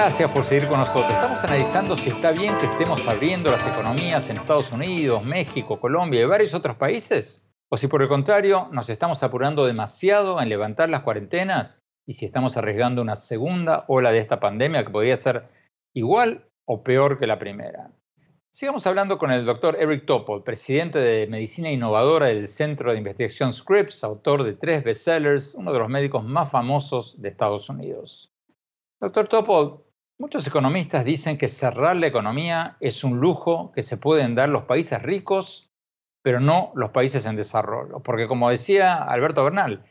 Gracias 0.00 0.30
por 0.30 0.44
seguir 0.44 0.68
con 0.68 0.78
nosotros. 0.78 1.10
Estamos 1.10 1.42
analizando 1.42 1.96
si 1.96 2.10
está 2.10 2.30
bien 2.30 2.56
que 2.58 2.66
estemos 2.66 3.08
abriendo 3.08 3.50
las 3.50 3.66
economías 3.66 4.30
en 4.30 4.36
Estados 4.36 4.70
Unidos, 4.70 5.24
México, 5.24 5.80
Colombia 5.80 6.20
y 6.20 6.24
varios 6.24 6.54
otros 6.54 6.76
países 6.76 7.44
o 7.68 7.76
si 7.76 7.88
por 7.88 8.00
el 8.02 8.08
contrario 8.08 8.68
nos 8.70 8.88
estamos 8.90 9.24
apurando 9.24 9.66
demasiado 9.66 10.40
en 10.40 10.50
levantar 10.50 10.88
las 10.88 11.00
cuarentenas 11.00 11.82
y 12.06 12.12
si 12.12 12.26
estamos 12.26 12.56
arriesgando 12.56 13.02
una 13.02 13.16
segunda 13.16 13.86
ola 13.88 14.12
de 14.12 14.20
esta 14.20 14.38
pandemia 14.38 14.84
que 14.84 14.90
podría 14.90 15.16
ser 15.16 15.48
igual 15.92 16.48
o 16.64 16.84
peor 16.84 17.18
que 17.18 17.26
la 17.26 17.40
primera. 17.40 17.90
Sigamos 18.52 18.86
hablando 18.86 19.18
con 19.18 19.32
el 19.32 19.44
doctor 19.44 19.76
Eric 19.80 20.06
Topol, 20.06 20.44
presidente 20.44 21.00
de 21.00 21.26
Medicina 21.26 21.72
Innovadora 21.72 22.26
del 22.26 22.46
Centro 22.46 22.92
de 22.92 22.98
Investigación 22.98 23.52
Scripps, 23.52 24.04
autor 24.04 24.44
de 24.44 24.52
tres 24.52 24.84
bestsellers, 24.84 25.56
uno 25.56 25.72
de 25.72 25.80
los 25.80 25.88
médicos 25.88 26.24
más 26.24 26.48
famosos 26.52 27.20
de 27.20 27.30
Estados 27.30 27.68
Unidos. 27.68 28.32
Doctor 29.00 29.28
Topol, 29.28 29.87
muchos 30.18 30.46
economistas 30.46 31.04
dicen 31.04 31.38
que 31.38 31.48
cerrar 31.48 31.96
la 31.96 32.06
economía 32.06 32.76
es 32.80 33.04
un 33.04 33.18
lujo 33.18 33.72
que 33.72 33.82
se 33.82 33.96
pueden 33.96 34.34
dar 34.34 34.48
los 34.48 34.64
países 34.64 35.02
ricos 35.02 35.68
pero 36.22 36.40
no 36.40 36.72
los 36.74 36.90
países 36.90 37.24
en 37.26 37.36
desarrollo. 37.36 38.00
Porque 38.00 38.26
como 38.26 38.50
decía 38.50 38.96
Alberto 38.96 39.44
Bernal, 39.44 39.84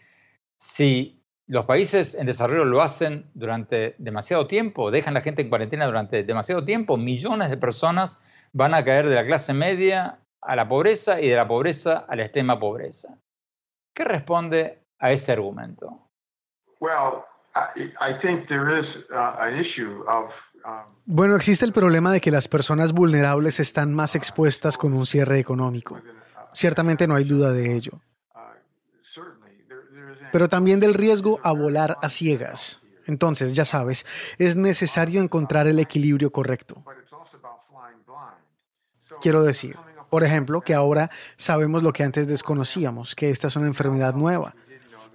si 0.59 1.23
los 1.47 1.65
países 1.65 2.15
en 2.15 2.27
desarrollo 2.27 2.65
lo 2.65 2.81
hacen 2.81 3.29
durante 3.33 3.95
demasiado 3.97 4.47
tiempo, 4.47 4.91
dejan 4.91 5.15
a 5.15 5.19
la 5.19 5.23
gente 5.23 5.41
en 5.41 5.49
cuarentena 5.49 5.85
durante 5.85 6.23
demasiado 6.23 6.65
tiempo, 6.65 6.97
millones 6.97 7.49
de 7.49 7.57
personas 7.57 8.21
van 8.53 8.73
a 8.73 8.83
caer 8.83 9.07
de 9.07 9.15
la 9.15 9.25
clase 9.25 9.53
media 9.53 10.19
a 10.41 10.55
la 10.55 10.67
pobreza 10.67 11.19
y 11.21 11.27
de 11.27 11.35
la 11.35 11.47
pobreza 11.47 12.05
a 12.07 12.15
la 12.15 12.23
extrema 12.23 12.59
pobreza. 12.59 13.17
¿Qué 13.95 14.03
responde 14.03 14.83
a 14.99 15.11
ese 15.11 15.31
argumento? 15.31 16.09
Bueno, 21.05 21.35
existe 21.35 21.65
el 21.65 21.71
problema 21.71 22.11
de 22.11 22.19
que 22.19 22.31
las 22.31 22.47
personas 22.47 22.91
vulnerables 22.91 23.59
están 23.59 23.93
más 23.93 24.15
expuestas 24.15 24.77
con 24.77 24.93
un 24.93 25.05
cierre 25.05 25.39
económico. 25.39 26.01
Ciertamente 26.53 27.07
no 27.07 27.15
hay 27.15 27.23
duda 27.23 27.51
de 27.51 27.75
ello. 27.75 28.01
Pero 30.31 30.49
también 30.49 30.79
del 30.79 30.93
riesgo 30.93 31.39
a 31.43 31.53
volar 31.53 31.97
a 32.01 32.09
ciegas. 32.09 32.81
Entonces, 33.05 33.53
ya 33.53 33.63
sabes, 33.63 34.05
es 34.37 34.57
necesario 34.57 35.21
encontrar 35.21 35.67
el 35.67 35.79
equilibrio 35.79 36.31
correcto. 36.31 36.83
Quiero 39.21 39.43
decir, 39.43 39.77
por 40.09 40.23
ejemplo, 40.23 40.61
que 40.61 40.73
ahora 40.73 41.09
sabemos 41.37 41.83
lo 41.83 41.93
que 41.93 42.03
antes 42.03 42.27
desconocíamos, 42.27 43.15
que 43.15 43.29
esta 43.29 43.47
es 43.47 43.55
una 43.55 43.67
enfermedad 43.67 44.13
nueva. 44.13 44.53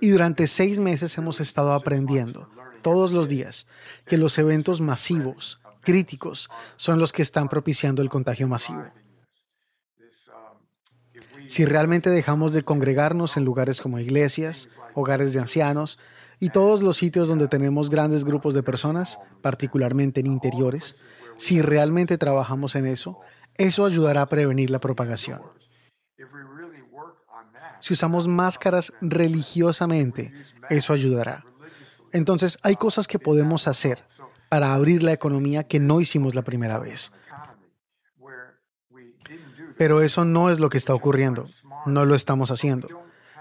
Y 0.02 0.10
durante 0.10 0.48
seis 0.48 0.80
meses 0.80 1.16
hemos 1.16 1.40
estado 1.40 1.72
aprendiendo, 1.74 2.48
todos 2.82 3.12
los 3.12 3.28
días, 3.28 3.68
que 4.04 4.16
los 4.16 4.36
eventos 4.36 4.80
masivos, 4.80 5.60
críticos, 5.80 6.50
son 6.74 6.98
los 6.98 7.12
que 7.12 7.22
están 7.22 7.48
propiciando 7.48 8.02
el 8.02 8.08
contagio 8.08 8.48
masivo. 8.48 8.82
Si 11.46 11.64
realmente 11.64 12.10
dejamos 12.10 12.52
de 12.52 12.64
congregarnos 12.64 13.36
en 13.36 13.44
lugares 13.44 13.80
como 13.80 14.00
iglesias, 14.00 14.68
hogares 14.94 15.34
de 15.34 15.38
ancianos 15.38 16.00
y 16.40 16.50
todos 16.50 16.82
los 16.82 16.96
sitios 16.96 17.28
donde 17.28 17.46
tenemos 17.46 17.88
grandes 17.88 18.24
grupos 18.24 18.54
de 18.54 18.64
personas, 18.64 19.20
particularmente 19.40 20.18
en 20.18 20.26
interiores, 20.26 20.96
si 21.36 21.62
realmente 21.62 22.18
trabajamos 22.18 22.74
en 22.74 22.86
eso, 22.86 23.20
eso 23.56 23.84
ayudará 23.84 24.22
a 24.22 24.28
prevenir 24.28 24.68
la 24.68 24.80
propagación. 24.80 25.42
Si 27.82 27.94
usamos 27.94 28.28
máscaras 28.28 28.92
religiosamente, 29.00 30.32
eso 30.70 30.92
ayudará. 30.92 31.44
Entonces, 32.12 32.56
hay 32.62 32.76
cosas 32.76 33.08
que 33.08 33.18
podemos 33.18 33.66
hacer 33.66 34.04
para 34.48 34.72
abrir 34.72 35.02
la 35.02 35.12
economía 35.12 35.64
que 35.64 35.80
no 35.80 36.00
hicimos 36.00 36.36
la 36.36 36.42
primera 36.42 36.78
vez. 36.78 37.10
Pero 39.76 40.00
eso 40.00 40.24
no 40.24 40.48
es 40.48 40.60
lo 40.60 40.68
que 40.68 40.78
está 40.78 40.94
ocurriendo. 40.94 41.48
No 41.84 42.04
lo 42.04 42.14
estamos 42.14 42.52
haciendo. 42.52 42.86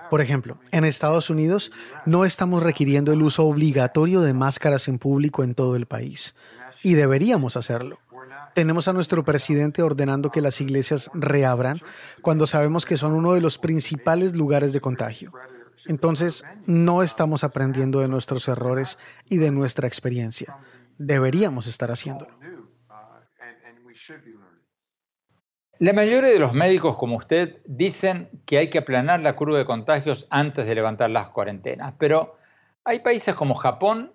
Por 0.09 0.21
ejemplo, 0.21 0.59
en 0.71 0.85
Estados 0.85 1.29
Unidos 1.29 1.71
no 2.07 2.25
estamos 2.25 2.63
requiriendo 2.63 3.13
el 3.13 3.21
uso 3.21 3.45
obligatorio 3.45 4.21
de 4.21 4.33
máscaras 4.33 4.87
en 4.87 4.97
público 4.97 5.43
en 5.43 5.53
todo 5.53 5.75
el 5.75 5.85
país. 5.85 6.33
Y 6.81 6.95
deberíamos 6.95 7.57
hacerlo. 7.57 7.99
Tenemos 8.53 8.87
a 8.87 8.93
nuestro 8.93 9.23
presidente 9.23 9.81
ordenando 9.81 10.29
que 10.29 10.41
las 10.41 10.59
iglesias 10.61 11.09
reabran 11.13 11.81
cuando 12.21 12.47
sabemos 12.47 12.85
que 12.85 12.97
son 12.97 13.13
uno 13.13 13.33
de 13.33 13.41
los 13.41 13.57
principales 13.57 14.35
lugares 14.35 14.73
de 14.73 14.81
contagio. 14.81 15.31
Entonces, 15.87 16.43
no 16.65 17.03
estamos 17.03 17.43
aprendiendo 17.43 18.01
de 18.01 18.07
nuestros 18.07 18.47
errores 18.47 18.97
y 19.25 19.37
de 19.37 19.51
nuestra 19.51 19.87
experiencia. 19.87 20.57
Deberíamos 20.97 21.67
estar 21.67 21.91
haciéndolo. 21.91 22.31
La 25.79 25.93
mayoría 25.93 26.29
de 26.29 26.37
los 26.37 26.53
médicos 26.53 26.95
como 26.95 27.17
usted 27.17 27.57
dicen 27.65 28.29
que 28.45 28.59
hay 28.59 28.69
que 28.69 28.77
aplanar 28.77 29.21
la 29.21 29.35
curva 29.35 29.57
de 29.57 29.65
contagios 29.65 30.27
antes 30.29 30.67
de 30.67 30.75
levantar 30.75 31.09
las 31.09 31.29
cuarentenas, 31.29 31.95
pero 31.97 32.37
hay 32.83 32.99
países 32.99 33.33
como 33.33 33.55
Japón 33.55 34.13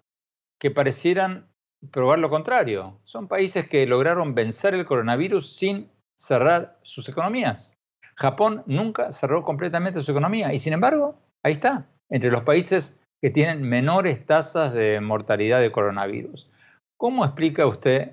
que 0.58 0.70
parecieran 0.70 1.48
probar 1.90 2.18
lo 2.18 2.30
contrario. 2.30 2.98
Son 3.02 3.28
países 3.28 3.68
que 3.68 3.86
lograron 3.86 4.34
vencer 4.34 4.74
el 4.74 4.86
coronavirus 4.86 5.56
sin 5.56 5.90
cerrar 6.16 6.78
sus 6.82 7.08
economías. 7.08 7.76
Japón 8.16 8.62
nunca 8.66 9.12
cerró 9.12 9.42
completamente 9.42 10.02
su 10.02 10.10
economía 10.10 10.52
y 10.52 10.58
sin 10.58 10.72
embargo, 10.72 11.18
ahí 11.42 11.52
está, 11.52 11.86
entre 12.08 12.30
los 12.30 12.42
países 12.42 12.98
que 13.20 13.30
tienen 13.30 13.62
menores 13.62 14.24
tasas 14.24 14.72
de 14.72 15.00
mortalidad 15.00 15.60
de 15.60 15.72
coronavirus. 15.72 16.50
¿Cómo 16.96 17.24
explica 17.24 17.66
usted 17.66 18.12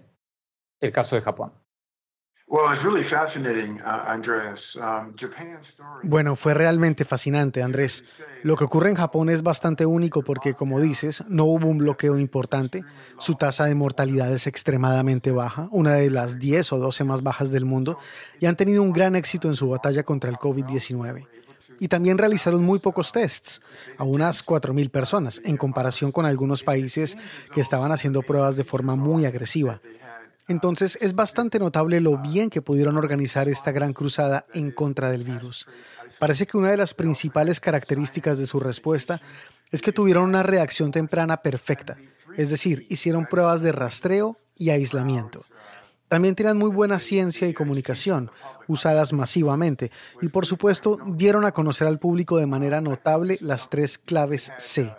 el 0.82 0.92
caso 0.92 1.16
de 1.16 1.22
Japón? 1.22 1.54
Uh, 2.46 2.58
um, 4.76 5.16
bueno, 6.04 6.36
fue 6.36 6.54
realmente 6.54 7.06
fascinante, 7.06 7.64
Andrés. 7.64 8.06
Lo 8.44 8.56
que 8.58 8.66
ocurre 8.66 8.90
en 8.90 8.96
Japón 8.96 9.30
es 9.30 9.42
bastante 9.42 9.86
único 9.86 10.22
porque, 10.24 10.54
como 10.54 10.80
dices, 10.82 11.24
no 11.28 11.46
hubo 11.46 11.68
un 11.68 11.78
bloqueo 11.78 12.20
importante. 12.20 12.84
Su 13.18 13.36
tasa 13.36 13.66
de 13.66 13.76
mortalidad 13.76 14.32
es 14.34 14.46
extremadamente 14.46 15.32
baja, 15.32 15.70
una 15.72 15.94
de 15.94 16.10
las 16.10 16.38
10 16.38 16.74
o 16.74 16.78
12 16.78 17.06
más 17.06 17.24
bajas 17.24 17.50
del 17.52 17.66
mundo, 17.66 17.98
y 18.40 18.46
han 18.46 18.58
tenido 18.58 18.84
un 18.84 18.92
gran 18.92 19.16
éxito 19.16 19.48
en 19.48 19.56
su 19.56 19.70
batalla 19.70 20.04
contra 20.04 20.30
el 20.30 20.36
COVID-19. 20.36 21.26
Y 21.80 21.88
también 21.88 22.18
realizaron 22.18 22.64
muy 22.64 22.80
pocos 22.80 23.12
tests, 23.12 23.62
a 23.98 24.04
unas 24.04 24.46
4.000 24.46 24.92
personas, 24.92 25.42
en 25.44 25.58
comparación 25.58 26.12
con 26.12 26.26
algunos 26.26 26.64
países 26.64 27.18
que 27.54 27.62
estaban 27.62 27.92
haciendo 27.92 28.22
pruebas 28.22 28.56
de 28.58 28.64
forma 28.64 28.96
muy 28.96 29.26
agresiva. 29.26 29.80
Entonces 30.48 30.98
es 31.02 31.16
bastante 31.16 31.58
notable 31.58 32.02
lo 32.02 32.18
bien 32.18 32.50
que 32.50 32.62
pudieron 32.62 32.98
organizar 32.98 33.48
esta 33.48 33.72
gran 33.72 33.94
cruzada 33.94 34.46
en 34.54 34.72
contra 34.72 35.10
del 35.10 35.24
virus. 35.24 35.68
Parece 36.20 36.46
que 36.46 36.58
una 36.58 36.72
de 36.72 36.78
las 36.78 36.94
principales 36.94 37.60
características 37.60 38.38
de 38.38 38.48
su 38.48 38.60
respuesta 38.60 39.22
es 39.72 39.82
que 39.82 39.94
tuvieron 39.94 40.26
una 40.26 40.44
reacción 40.44 40.92
temprana 40.92 41.38
perfecta, 41.38 41.98
es 42.38 42.50
decir, 42.50 42.86
hicieron 42.90 43.26
pruebas 43.26 43.62
de 43.62 43.72
rastreo 43.72 44.38
y 44.56 44.70
aislamiento. 44.70 45.46
También 46.10 46.36
tienen 46.36 46.58
muy 46.58 46.70
buena 46.70 47.00
ciencia 47.00 47.48
y 47.48 47.54
comunicación, 47.54 48.30
usadas 48.68 49.14
masivamente, 49.14 49.92
y 50.22 50.28
por 50.28 50.46
supuesto 50.46 51.00
dieron 51.08 51.46
a 51.46 51.54
conocer 51.54 51.88
al 51.88 52.00
público 52.00 52.38
de 52.38 52.46
manera 52.46 52.82
notable 52.82 53.38
las 53.42 53.70
tres 53.70 53.98
claves 53.98 54.52
C 54.60 54.94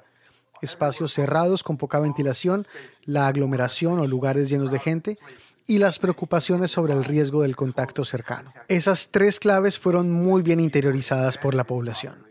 espacios 0.64 1.12
cerrados 1.12 1.62
con 1.62 1.76
poca 1.76 2.00
ventilación, 2.00 2.66
la 3.04 3.26
aglomeración 3.26 3.99
o 3.99 4.06
lugares 4.06 4.49
llenos 4.49 4.71
de 4.71 4.78
gente 4.78 5.18
y 5.66 5.78
las 5.78 5.99
preocupaciones 5.99 6.71
sobre 6.71 6.92
el 6.92 7.04
riesgo 7.04 7.42
del 7.42 7.56
contacto 7.56 8.04
cercano. 8.04 8.52
Esas 8.68 9.11
tres 9.11 9.40
claves 9.40 9.78
fueron 9.78 10.11
muy 10.11 10.42
bien 10.42 10.61
interiorizadas 10.61 11.38
por 11.38 11.54
la 11.54 11.64
población. 11.64 12.26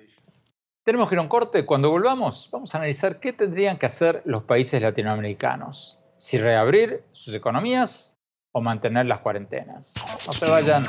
Tenemos 0.84 1.08
que 1.08 1.16
ir 1.16 1.20
a 1.20 1.22
un 1.22 1.30
corte. 1.30 1.66
Cuando 1.66 1.90
volvamos, 1.90 2.50
vamos 2.52 2.76
a 2.76 2.78
analizar 2.78 3.20
qué 3.20 3.32
tendrían 3.32 3.78
que 3.78 3.86
hacer 3.86 4.22
los 4.26 4.44
países 4.44 4.82
latinoamericanos. 4.82 5.98
Si 6.18 6.38
reabrir 6.38 7.04
sus 7.14 7.34
economías 7.34 8.16
o 8.52 8.62
mantener 8.62 9.06
las 9.06 9.20
cuarentenas. 9.20 9.94
No 10.28 10.34
se 10.34 10.50
vayan, 10.50 10.84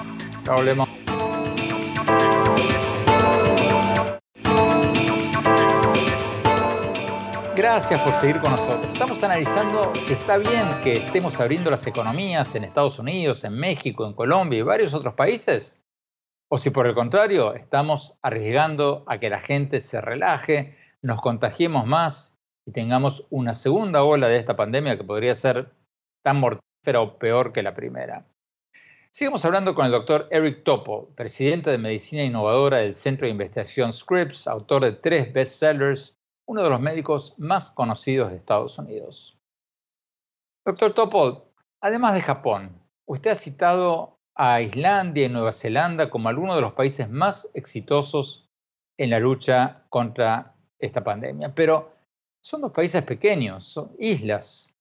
ya 0.44 1.03
Gracias 7.64 7.98
por 8.02 8.12
seguir 8.20 8.42
con 8.42 8.50
nosotros. 8.50 8.92
Estamos 8.92 9.24
analizando 9.24 9.94
si 9.94 10.12
está 10.12 10.36
bien 10.36 10.68
que 10.82 10.92
estemos 10.92 11.40
abriendo 11.40 11.70
las 11.70 11.86
economías 11.86 12.54
en 12.54 12.62
Estados 12.62 12.98
Unidos, 12.98 13.42
en 13.42 13.54
México, 13.54 14.06
en 14.06 14.12
Colombia 14.12 14.58
y 14.58 14.62
varios 14.62 14.92
otros 14.92 15.14
países, 15.14 15.80
o 16.50 16.58
si 16.58 16.68
por 16.68 16.86
el 16.86 16.92
contrario 16.92 17.54
estamos 17.54 18.18
arriesgando 18.20 19.02
a 19.06 19.18
que 19.18 19.30
la 19.30 19.40
gente 19.40 19.80
se 19.80 20.02
relaje, 20.02 20.74
nos 21.00 21.22
contagiemos 21.22 21.86
más 21.86 22.36
y 22.66 22.72
tengamos 22.72 23.26
una 23.30 23.54
segunda 23.54 24.04
ola 24.04 24.28
de 24.28 24.36
esta 24.36 24.56
pandemia 24.56 24.98
que 24.98 25.04
podría 25.04 25.34
ser 25.34 25.72
tan 26.22 26.40
mortífera 26.40 27.00
o 27.00 27.18
peor 27.18 27.54
que 27.54 27.62
la 27.62 27.74
primera. 27.74 28.26
Sigamos 29.10 29.42
hablando 29.46 29.74
con 29.74 29.86
el 29.86 29.92
doctor 29.92 30.28
Eric 30.30 30.64
Topol, 30.64 31.14
presidente 31.14 31.70
de 31.70 31.78
Medicina 31.78 32.24
Innovadora 32.24 32.76
del 32.76 32.92
Centro 32.92 33.24
de 33.26 33.30
Investigación 33.30 33.90
Scripps, 33.90 34.46
autor 34.48 34.84
de 34.84 34.92
tres 34.92 35.32
bestsellers, 35.32 36.13
uno 36.46 36.62
de 36.62 36.70
los 36.70 36.80
médicos 36.80 37.34
más 37.38 37.70
conocidos 37.70 38.30
de 38.30 38.36
Estados 38.36 38.78
Unidos. 38.78 39.38
Doctor 40.64 40.94
Topol, 40.94 41.44
además 41.80 42.14
de 42.14 42.22
Japón, 42.22 42.80
usted 43.06 43.30
ha 43.30 43.34
citado 43.34 44.18
a 44.34 44.60
Islandia 44.60 45.26
y 45.26 45.28
Nueva 45.28 45.52
Zelanda 45.52 46.10
como 46.10 46.28
algunos 46.28 46.56
de 46.56 46.62
los 46.62 46.72
países 46.72 47.08
más 47.08 47.50
exitosos 47.54 48.50
en 48.98 49.10
la 49.10 49.18
lucha 49.18 49.84
contra 49.90 50.54
esta 50.78 51.02
pandemia, 51.02 51.54
pero 51.54 51.92
son 52.42 52.60
dos 52.60 52.72
países 52.72 53.02
pequeños, 53.02 53.66
son 53.66 53.92
islas. 53.98 54.76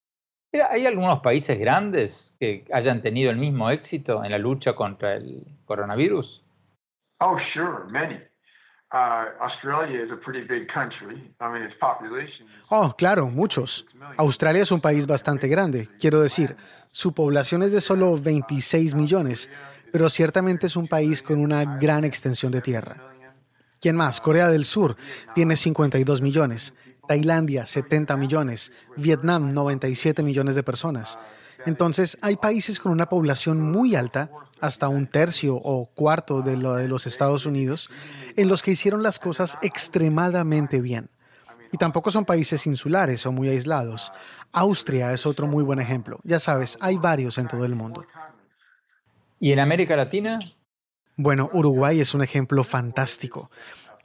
¿Hay 0.69 0.85
algunos 0.85 1.19
países 1.21 1.57
grandes 1.57 2.35
que 2.39 2.65
hayan 2.71 3.01
tenido 3.01 3.31
el 3.31 3.37
mismo 3.37 3.69
éxito 3.71 4.23
en 4.23 4.31
la 4.31 4.37
lucha 4.37 4.73
contra 4.73 5.15
el 5.15 5.45
coronavirus? 5.65 6.43
Oh, 7.19 7.37
sure, 7.53 7.85
many. 7.89 8.19
Oh, 12.69 12.93
claro, 12.95 13.27
muchos. 13.27 13.87
Australia 14.17 14.61
es 14.61 14.71
un 14.71 14.81
país 14.81 15.07
bastante 15.07 15.47
grande. 15.47 15.89
Quiero 15.99 16.21
decir, 16.21 16.55
su 16.91 17.13
población 17.13 17.63
es 17.63 17.71
de 17.71 17.81
solo 17.81 18.15
26 18.17 18.93
millones, 18.93 19.49
pero 19.91 20.09
ciertamente 20.09 20.67
es 20.67 20.75
un 20.75 20.87
país 20.87 21.23
con 21.23 21.39
una 21.39 21.77
gran 21.79 22.03
extensión 22.03 22.51
de 22.51 22.61
tierra. 22.61 22.97
¿Quién 23.81 23.95
más? 23.95 24.21
Corea 24.21 24.49
del 24.49 24.63
Sur 24.63 24.95
tiene 25.33 25.55
52 25.55 26.21
millones. 26.21 26.75
Tailandia 27.07 27.65
70 27.65 28.15
millones, 28.15 28.71
Vietnam 28.95 29.49
97 29.49 30.23
millones 30.23 30.55
de 30.55 30.63
personas. 30.63 31.19
Entonces, 31.65 32.17
hay 32.21 32.35
países 32.37 32.79
con 32.79 32.91
una 32.91 33.07
población 33.07 33.59
muy 33.59 33.95
alta, 33.95 34.29
hasta 34.63 34.87
un 34.87 35.07
tercio 35.07 35.55
o 35.55 35.87
cuarto 35.87 36.41
de 36.41 36.55
lo 36.55 36.75
de 36.75 36.87
los 36.87 37.05
Estados 37.05 37.45
Unidos, 37.45 37.89
en 38.37 38.47
los 38.47 38.63
que 38.63 38.71
hicieron 38.71 39.03
las 39.03 39.19
cosas 39.19 39.57
extremadamente 39.61 40.79
bien. 40.79 41.09
Y 41.73 41.77
tampoco 41.77 42.11
son 42.11 42.23
países 42.23 42.65
insulares 42.65 43.25
o 43.25 43.33
muy 43.33 43.49
aislados. 43.49 44.13
Austria 44.53 45.11
es 45.11 45.25
otro 45.25 45.47
muy 45.47 45.65
buen 45.65 45.79
ejemplo. 45.79 46.21
Ya 46.23 46.39
sabes, 46.39 46.77
hay 46.79 46.95
varios 46.95 47.37
en 47.37 47.49
todo 47.49 47.65
el 47.65 47.75
mundo. 47.75 48.05
¿Y 49.37 49.51
en 49.51 49.59
América 49.59 49.97
Latina? 49.97 50.39
Bueno, 51.17 51.49
Uruguay 51.51 51.99
es 51.99 52.13
un 52.13 52.23
ejemplo 52.23 52.63
fantástico. 52.63 53.51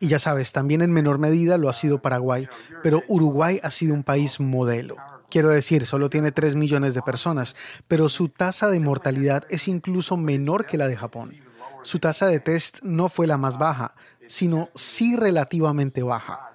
Y 0.00 0.09
ya 0.09 0.19
sabes, 0.19 0.50
también 0.50 0.83
en 0.83 0.91
menor 0.91 1.19
medida 1.19 1.57
lo 1.57 1.69
ha 1.69 1.73
sido 1.73 2.03
Paraguay, 2.03 2.49
pero 2.83 3.05
Uruguay 3.07 3.61
ha 3.62 3.71
sido 3.71 3.95
un 3.95 4.03
país 4.03 4.41
modelo. 4.41 4.97
Quiero 5.30 5.50
decir, 5.50 5.87
solo 5.87 6.08
tiene 6.08 6.32
3 6.32 6.54
millones 6.54 6.94
de 6.94 7.02
personas, 7.02 7.54
pero 7.87 8.08
su 8.08 8.28
tasa 8.28 8.70
de 8.70 8.80
mortalidad 8.80 9.44
es 9.50 9.68
incluso 9.68 10.16
menor 10.16 10.64
que 10.64 10.78
la 10.78 10.88
de 10.88 10.97
Japón. 10.97 11.37
Su 11.82 11.99
tasa 11.99 12.26
de 12.26 12.40
test 12.40 12.78
no 12.82 13.08
fue 13.08 13.26
la 13.26 13.37
más 13.37 13.58
baja, 13.58 13.94
sino 14.26 14.70
sí 14.75 15.16
relativamente 15.16 16.02
baja. 16.02 16.52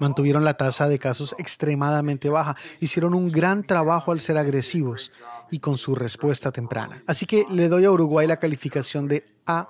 Mantuvieron 0.00 0.44
la 0.44 0.54
tasa 0.54 0.88
de 0.88 0.98
casos 0.98 1.34
extremadamente 1.38 2.28
baja, 2.28 2.56
hicieron 2.80 3.14
un 3.14 3.30
gran 3.30 3.62
trabajo 3.62 4.10
al 4.10 4.20
ser 4.20 4.38
agresivos 4.38 5.12
y 5.50 5.60
con 5.60 5.78
su 5.78 5.94
respuesta 5.94 6.50
temprana. 6.50 7.02
Así 7.06 7.26
que 7.26 7.44
le 7.50 7.68
doy 7.68 7.84
a 7.84 7.90
Uruguay 7.90 8.26
la 8.26 8.38
calificación 8.38 9.06
de 9.06 9.26
A 9.46 9.68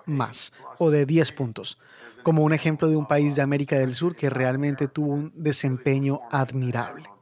o 0.78 0.90
de 0.90 1.06
10 1.06 1.32
puntos 1.32 1.78
como 2.24 2.42
un 2.42 2.54
ejemplo 2.54 2.88
de 2.88 2.96
un 2.96 3.06
país 3.06 3.36
de 3.36 3.42
América 3.42 3.78
del 3.78 3.94
Sur 3.94 4.16
que 4.16 4.30
realmente 4.30 4.88
tuvo 4.88 5.12
un 5.12 5.32
desempeño 5.36 6.22
admirable. 6.30 7.13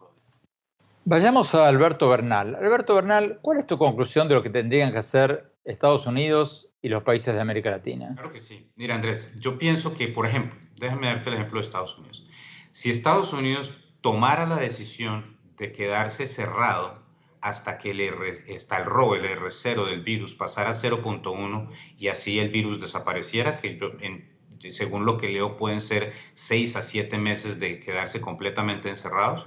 Vayamos 1.05 1.55
a 1.55 1.67
Alberto 1.67 2.09
Bernal. 2.09 2.55
Alberto 2.55 2.95
Bernal, 2.95 3.41
¿cuál 3.43 3.59
es 3.59 3.67
tu 3.67 3.77
conclusión 3.77 4.29
de 4.29 4.35
lo 4.35 4.43
que 4.43 4.51
tendrían 4.51 4.93
que 4.93 4.99
hacer 4.99 5.53
Estados 5.65 6.07
Unidos 6.07 6.69
y 6.81 6.89
los 6.89 7.03
países 7.03 7.35
de 7.35 7.41
América 7.41 7.71
Latina? 7.71 8.13
Claro 8.15 8.31
que 8.31 8.39
sí. 8.39 8.71
Mira, 8.77 8.95
Andrés, 8.95 9.35
yo 9.41 9.59
pienso 9.59 9.95
que, 9.95 10.09
por 10.09 10.27
ejemplo, 10.27 10.57
déjame 10.77 11.09
darte 11.09 11.31
el 11.31 11.35
ejemplo 11.35 11.59
de 11.59 11.67
Estados 11.67 11.99
Unidos. 11.99 12.25
Si 12.71 12.91
Estados 12.91 13.33
Unidos 13.33 13.77
tomara 14.01 14.47
la 14.47 14.57
decisión 14.57 15.37
de 15.57 15.73
quedarse 15.73 16.27
cerrado 16.27 17.03
hasta 17.41 17.79
que 17.79 17.91
el, 17.91 18.01
R, 18.01 18.55
hasta 18.55 18.79
el 18.79 18.85
RO, 18.85 19.17
el 19.17 19.25
R0 19.25 19.85
del 19.87 20.03
virus 20.03 20.35
pasara 20.37 20.71
a 20.71 20.75
0.1 20.75 21.69
y 21.99 22.09
así 22.09 22.39
el 22.39 22.51
virus 22.51 22.81
desapareciera, 22.81 23.59
que 23.59 23.79
según 24.71 25.05
lo 25.05 25.19
que 25.19 25.29
leo, 25.29 25.57
pueden 25.57 25.81
ser 25.81 26.13
seis 26.35 26.77
a 26.77 26.85
siete 26.85 27.19
meses 27.19 27.59
de 27.59 27.81
quedarse 27.81 28.21
completamente 28.21 28.89
encerrados. 28.89 29.47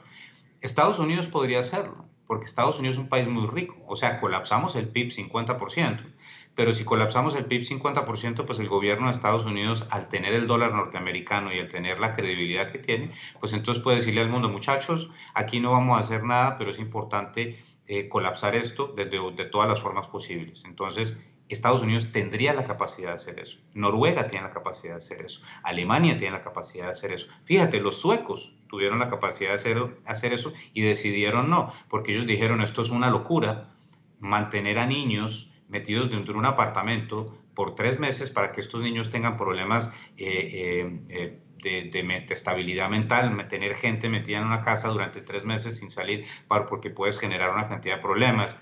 Estados 0.65 0.99
Unidos 0.99 1.27
podría 1.27 1.59
hacerlo, 1.59 2.05
porque 2.27 2.45
Estados 2.45 2.79
Unidos 2.79 2.95
es 2.95 3.01
un 3.01 3.09
país 3.09 3.27
muy 3.27 3.47
rico. 3.47 3.77
O 3.87 3.95
sea, 3.95 4.19
colapsamos 4.19 4.75
el 4.75 4.89
PIB 4.89 5.11
50%, 5.11 6.13
pero 6.55 6.73
si 6.73 6.83
colapsamos 6.83 7.35
el 7.35 7.45
PIB 7.45 7.61
50%, 7.61 8.45
pues 8.45 8.59
el 8.59 8.67
gobierno 8.67 9.05
de 9.05 9.11
Estados 9.11 9.45
Unidos, 9.45 9.87
al 9.91 10.09
tener 10.09 10.33
el 10.33 10.47
dólar 10.47 10.73
norteamericano 10.73 11.53
y 11.53 11.59
al 11.59 11.69
tener 11.69 11.99
la 11.99 12.15
credibilidad 12.15 12.71
que 12.71 12.79
tiene, 12.79 13.11
pues 13.39 13.53
entonces 13.53 13.83
puede 13.83 13.97
decirle 13.97 14.21
al 14.21 14.29
mundo, 14.29 14.49
muchachos, 14.49 15.09
aquí 15.33 15.59
no 15.59 15.71
vamos 15.71 15.97
a 15.97 16.01
hacer 16.01 16.23
nada, 16.23 16.57
pero 16.57 16.71
es 16.71 16.79
importante 16.79 17.63
eh, 17.87 18.09
colapsar 18.09 18.55
esto 18.55 18.87
de, 18.87 19.05
de 19.05 19.45
todas 19.45 19.69
las 19.69 19.81
formas 19.81 20.07
posibles. 20.07 20.63
Entonces, 20.65 21.19
Estados 21.49 21.81
Unidos 21.81 22.11
tendría 22.11 22.53
la 22.53 22.65
capacidad 22.65 23.09
de 23.09 23.15
hacer 23.15 23.39
eso. 23.39 23.59
Noruega 23.73 24.27
tiene 24.27 24.45
la 24.45 24.51
capacidad 24.51 24.93
de 24.93 24.97
hacer 24.97 25.21
eso. 25.21 25.41
Alemania 25.63 26.17
tiene 26.17 26.37
la 26.37 26.43
capacidad 26.43 26.85
de 26.85 26.91
hacer 26.91 27.11
eso. 27.11 27.27
Fíjate, 27.43 27.79
los 27.79 27.99
suecos 27.99 28.55
tuvieron 28.67 28.99
la 28.99 29.09
capacidad 29.09 29.49
de 29.49 29.55
hacer, 29.55 29.97
hacer 30.05 30.33
eso 30.33 30.53
y 30.73 30.81
decidieron 30.81 31.49
no, 31.49 31.71
porque 31.89 32.13
ellos 32.13 32.25
dijeron 32.25 32.61
esto 32.61 32.81
es 32.81 32.89
una 32.89 33.09
locura, 33.09 33.75
mantener 34.19 34.79
a 34.79 34.87
niños 34.87 35.51
metidos 35.69 36.09
dentro 36.09 36.33
de 36.33 36.39
un 36.39 36.45
apartamento 36.45 37.37
por 37.53 37.75
tres 37.75 37.99
meses 37.99 38.29
para 38.29 38.51
que 38.51 38.61
estos 38.61 38.81
niños 38.81 39.09
tengan 39.09 39.37
problemas 39.37 39.91
eh, 40.17 40.99
eh, 41.09 41.39
eh, 41.63 41.89
de, 41.91 42.25
estabilidad 42.29 42.89
mental, 42.89 43.47
tener 43.47 43.75
gente 43.75 44.09
metida 44.09 44.37
en 44.37 44.45
una 44.45 44.63
casa 44.63 44.89
durante 44.89 45.21
tres 45.21 45.45
meses 45.45 45.77
sin 45.77 45.89
salir, 45.89 46.25
porque 46.67 46.89
puedes 46.89 47.17
generar 47.17 47.51
una 47.51 47.67
cantidad 47.67 47.95
de 47.95 48.01
problemas. 48.01 48.59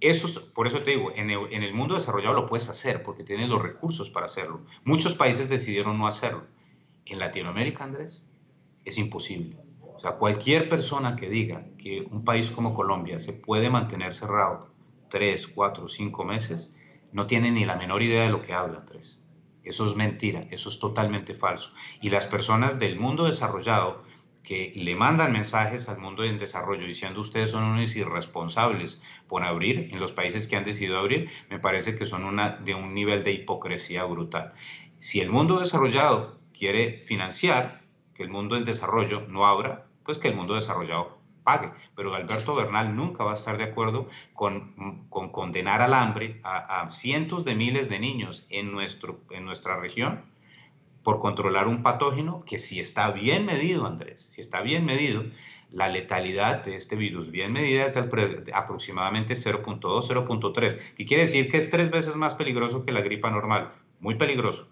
Eso, 0.00 0.50
por 0.54 0.66
eso 0.66 0.82
te 0.82 0.92
digo, 0.92 1.12
en 1.14 1.30
el, 1.30 1.74
mundo 1.74 1.94
desarrollado 1.94 2.34
lo 2.34 2.46
puedes 2.46 2.68
hacer 2.70 3.02
porque 3.02 3.22
tienes 3.22 3.50
los 3.50 3.60
recursos 3.60 4.08
para 4.08 4.26
hacerlo. 4.26 4.62
Muchos 4.84 5.14
países 5.14 5.50
decidieron 5.50 5.98
no 5.98 6.06
hacerlo. 6.06 6.44
En 7.04 7.18
Latinoamérica, 7.18 7.84
Andrés, 7.84 8.26
es 8.84 8.96
imposible. 8.96 9.58
O 9.82 10.00
sea, 10.00 10.12
cualquier 10.12 10.70
persona 10.70 11.16
que 11.16 11.28
diga 11.28 11.66
que 11.76 12.06
un 12.10 12.24
país 12.24 12.50
como 12.50 12.72
Colombia 12.72 13.18
se 13.18 13.34
puede 13.34 13.68
mantener 13.68 14.14
cerrado 14.14 14.70
tres, 15.10 15.46
cuatro, 15.46 15.88
cinco 15.88 16.24
meses, 16.24 16.72
no 17.12 17.26
tiene 17.26 17.50
ni 17.50 17.66
la 17.66 17.76
menor 17.76 18.02
idea 18.02 18.22
de 18.22 18.30
lo 18.30 18.40
que 18.40 18.54
habla, 18.54 18.78
Andrés. 18.78 19.22
Eso 19.62 19.84
es 19.84 19.96
mentira, 19.96 20.46
eso 20.50 20.70
es 20.70 20.78
totalmente 20.78 21.34
falso. 21.34 21.72
Y 22.00 22.08
las 22.08 22.24
personas 22.24 22.78
del 22.78 22.98
mundo 22.98 23.26
desarrollado 23.26 24.04
que 24.42 24.72
le 24.74 24.94
mandan 24.96 25.32
mensajes 25.32 25.88
al 25.88 25.98
mundo 25.98 26.24
en 26.24 26.38
desarrollo 26.38 26.86
diciendo 26.86 27.20
ustedes 27.20 27.50
son 27.50 27.64
unos 27.64 27.94
irresponsables 27.94 29.00
por 29.28 29.44
abrir 29.44 29.90
en 29.92 30.00
los 30.00 30.12
países 30.12 30.48
que 30.48 30.56
han 30.56 30.64
decidido 30.64 30.98
abrir, 30.98 31.30
me 31.50 31.58
parece 31.58 31.96
que 31.96 32.06
son 32.06 32.24
una, 32.24 32.50
de 32.50 32.74
un 32.74 32.94
nivel 32.94 33.22
de 33.22 33.32
hipocresía 33.32 34.04
brutal. 34.04 34.54
Si 34.98 35.20
el 35.20 35.30
mundo 35.30 35.60
desarrollado 35.60 36.38
quiere 36.52 37.02
financiar 37.06 37.82
que 38.14 38.22
el 38.22 38.30
mundo 38.30 38.56
en 38.56 38.64
desarrollo 38.64 39.26
no 39.28 39.46
abra, 39.46 39.86
pues 40.04 40.18
que 40.18 40.28
el 40.28 40.36
mundo 40.36 40.54
desarrollado 40.54 41.18
pague. 41.42 41.70
Pero 41.96 42.14
Alberto 42.14 42.54
Bernal 42.54 42.94
nunca 42.94 43.24
va 43.24 43.32
a 43.32 43.34
estar 43.34 43.56
de 43.56 43.64
acuerdo 43.64 44.08
con, 44.34 45.06
con 45.08 45.30
condenar 45.30 45.80
al 45.80 45.94
hambre 45.94 46.40
a, 46.44 46.88
cientos 46.90 47.44
de 47.44 47.54
miles 47.54 47.88
de 47.88 47.98
niños 47.98 48.46
en, 48.50 48.72
nuestro, 48.72 49.20
en 49.30 49.44
nuestra 49.44 49.78
región 49.78 50.24
por 51.02 51.18
controlar 51.18 51.66
un 51.68 51.82
patógeno 51.82 52.44
que 52.44 52.58
si 52.58 52.80
está 52.80 53.10
bien 53.10 53.46
medido, 53.46 53.86
Andrés, 53.86 54.22
si 54.30 54.40
está 54.40 54.60
bien 54.60 54.84
medido, 54.84 55.24
la 55.72 55.88
letalidad 55.88 56.64
de 56.64 56.76
este 56.76 56.96
virus 56.96 57.30
bien 57.30 57.52
medida 57.52 57.84
es 57.84 57.94
de 57.94 58.52
aproximadamente 58.52 59.34
0.2, 59.34 59.80
0.3, 59.80 60.78
que 60.94 61.06
quiere 61.06 61.22
decir 61.22 61.50
que 61.50 61.58
es 61.58 61.70
tres 61.70 61.90
veces 61.90 62.16
más 62.16 62.34
peligroso 62.34 62.84
que 62.84 62.92
la 62.92 63.02
gripa 63.02 63.30
normal, 63.30 63.72
muy 64.00 64.16
peligroso, 64.16 64.68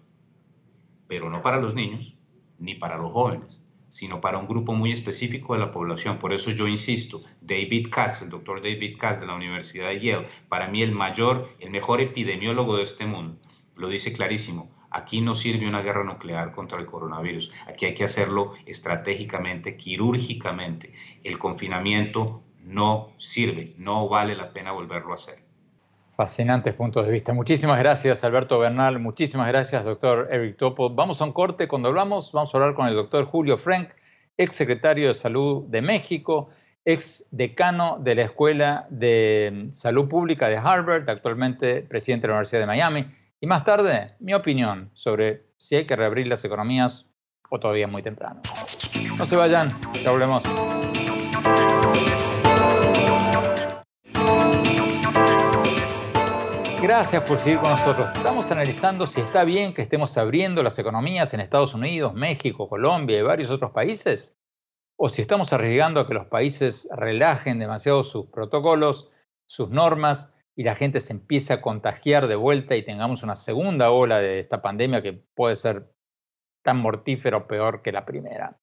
pero 1.07 1.29
no 1.29 1.41
para 1.41 1.59
los 1.59 1.73
niños 1.73 2.15
ni 2.57 2.75
para 2.75 2.97
los 2.97 3.11
jóvenes, 3.13 3.63
sino 3.89 4.21
para 4.21 4.37
un 4.37 4.47
grupo 4.47 4.73
muy 4.73 4.91
específico 4.91 5.53
de 5.53 5.61
la 5.61 5.71
población. 5.71 6.19
Por 6.19 6.33
eso 6.33 6.51
yo 6.51 6.67
insisto, 6.67 7.21
David 7.41 7.87
Katz, 7.89 8.21
el 8.21 8.29
doctor 8.29 8.61
David 8.61 8.97
Katz 8.99 9.21
de 9.21 9.27
la 9.27 9.35
Universidad 9.35 9.87
de 9.87 9.99
Yale, 9.99 10.27
para 10.49 10.67
mí 10.67 10.83
el 10.83 10.91
mayor, 10.91 11.49
el 11.59 11.71
mejor 11.71 12.01
epidemiólogo 12.01 12.77
de 12.77 12.83
este 12.83 13.05
mundo, 13.05 13.37
lo 13.77 13.87
dice 13.87 14.11
clarísimo 14.11 14.69
Aquí 14.91 15.21
no 15.21 15.35
sirve 15.35 15.67
una 15.67 15.81
guerra 15.81 16.03
nuclear 16.03 16.51
contra 16.51 16.79
el 16.79 16.85
coronavirus. 16.85 17.51
Aquí 17.67 17.85
hay 17.85 17.93
que 17.93 18.03
hacerlo 18.03 18.53
estratégicamente, 18.65 19.77
quirúrgicamente. 19.77 20.93
El 21.23 21.37
confinamiento 21.37 22.43
no 22.63 23.13
sirve, 23.17 23.73
no 23.77 24.07
vale 24.07 24.35
la 24.35 24.51
pena 24.51 24.71
volverlo 24.71 25.11
a 25.11 25.15
hacer. 25.15 25.39
Fascinantes 26.15 26.73
puntos 26.73 27.05
de 27.05 27.13
vista. 27.13 27.33
Muchísimas 27.33 27.79
gracias, 27.79 28.23
Alberto 28.25 28.59
Bernal. 28.59 28.99
Muchísimas 28.99 29.47
gracias, 29.47 29.85
doctor 29.85 30.27
Eric 30.29 30.57
Topo. 30.57 30.89
Vamos 30.89 31.21
a 31.21 31.25
un 31.25 31.31
corte. 31.31 31.67
Cuando 31.67 31.87
hablamos, 31.87 32.33
vamos 32.33 32.53
a 32.53 32.57
hablar 32.57 32.75
con 32.75 32.87
el 32.87 32.95
doctor 32.95 33.23
Julio 33.25 33.57
Frank. 33.57 33.89
ex 34.37 34.55
secretario 34.55 35.07
de 35.07 35.13
Salud 35.13 35.63
de 35.67 35.81
México, 35.81 36.49
ex 36.83 37.25
decano 37.31 37.99
de 38.01 38.15
la 38.15 38.23
Escuela 38.23 38.87
de 38.89 39.69
Salud 39.71 40.09
Pública 40.09 40.49
de 40.49 40.57
Harvard, 40.57 41.09
actualmente 41.09 41.83
presidente 41.83 42.23
de 42.23 42.27
la 42.29 42.33
Universidad 42.33 42.61
de 42.61 42.67
Miami. 42.67 43.05
Y 43.41 43.47
más 43.47 43.63
tarde, 43.63 44.15
mi 44.19 44.33
opinión 44.33 44.91
sobre 44.93 45.45
si 45.55 45.77
hay 45.77 45.85
que 45.85 45.95
reabrir 45.95 46.27
las 46.27 46.43
economías 46.43 47.05
o 47.49 47.57
todavía 47.57 47.87
muy 47.87 48.03
temprano. 48.03 48.41
No 49.17 49.25
se 49.25 49.37
vayan, 49.37 49.71
ya 50.03 50.11
volvemos. 50.11 50.43
Gracias 56.81 57.23
por 57.23 57.37
seguir 57.37 57.59
con 57.59 57.71
nosotros. 57.71 58.09
Estamos 58.13 58.51
analizando 58.51 59.07
si 59.07 59.21
está 59.21 59.45
bien 59.45 59.73
que 59.73 59.83
estemos 59.83 60.17
abriendo 60.17 60.61
las 60.61 60.77
economías 60.77 61.33
en 61.33 61.39
Estados 61.39 61.73
Unidos, 61.73 62.13
México, 62.13 62.67
Colombia 62.67 63.19
y 63.19 63.21
varios 63.21 63.51
otros 63.51 63.71
países, 63.71 64.37
o 64.97 65.07
si 65.07 65.21
estamos 65.21 65.53
arriesgando 65.53 66.01
a 66.01 66.07
que 66.07 66.13
los 66.13 66.27
países 66.27 66.89
relajen 66.91 67.57
demasiado 67.57 68.03
sus 68.03 68.25
protocolos, 68.25 69.09
sus 69.45 69.69
normas 69.69 70.29
y 70.59 70.63
la 70.63 70.75
gente 70.75 70.99
se 70.99 71.13
empiece 71.13 71.53
a 71.53 71.61
contagiar 71.61 72.27
de 72.27 72.35
vuelta 72.35 72.75
y 72.75 72.83
tengamos 72.83 73.23
una 73.23 73.37
segunda 73.37 73.91
ola 73.91 74.19
de 74.19 74.41
esta 74.41 74.61
pandemia 74.61 75.01
que 75.01 75.13
puede 75.13 75.55
ser 75.55 75.89
tan 76.65 76.79
mortífera 76.79 77.37
o 77.37 77.47
peor 77.47 77.81
que 77.81 77.93
la 77.93 78.03
primera. 78.03 78.59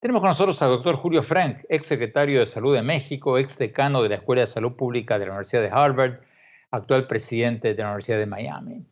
Tenemos 0.00 0.22
con 0.22 0.30
nosotros 0.30 0.62
al 0.62 0.70
doctor 0.70 0.96
Julio 0.96 1.22
Frank, 1.22 1.58
ex 1.68 1.84
secretario 1.84 2.38
de 2.38 2.46
Salud 2.46 2.74
de 2.74 2.80
México, 2.80 3.36
ex 3.36 3.58
decano 3.58 4.02
de 4.02 4.08
la 4.08 4.14
Escuela 4.14 4.40
de 4.40 4.46
Salud 4.46 4.76
Pública 4.76 5.18
de 5.18 5.26
la 5.26 5.32
Universidad 5.32 5.60
de 5.60 5.68
Harvard 5.68 6.20
actual 6.70 7.06
presidente 7.06 7.74
de 7.74 7.82
la 7.82 7.88
Universidad 7.88 8.18
de 8.18 8.26
Miami. 8.26 8.86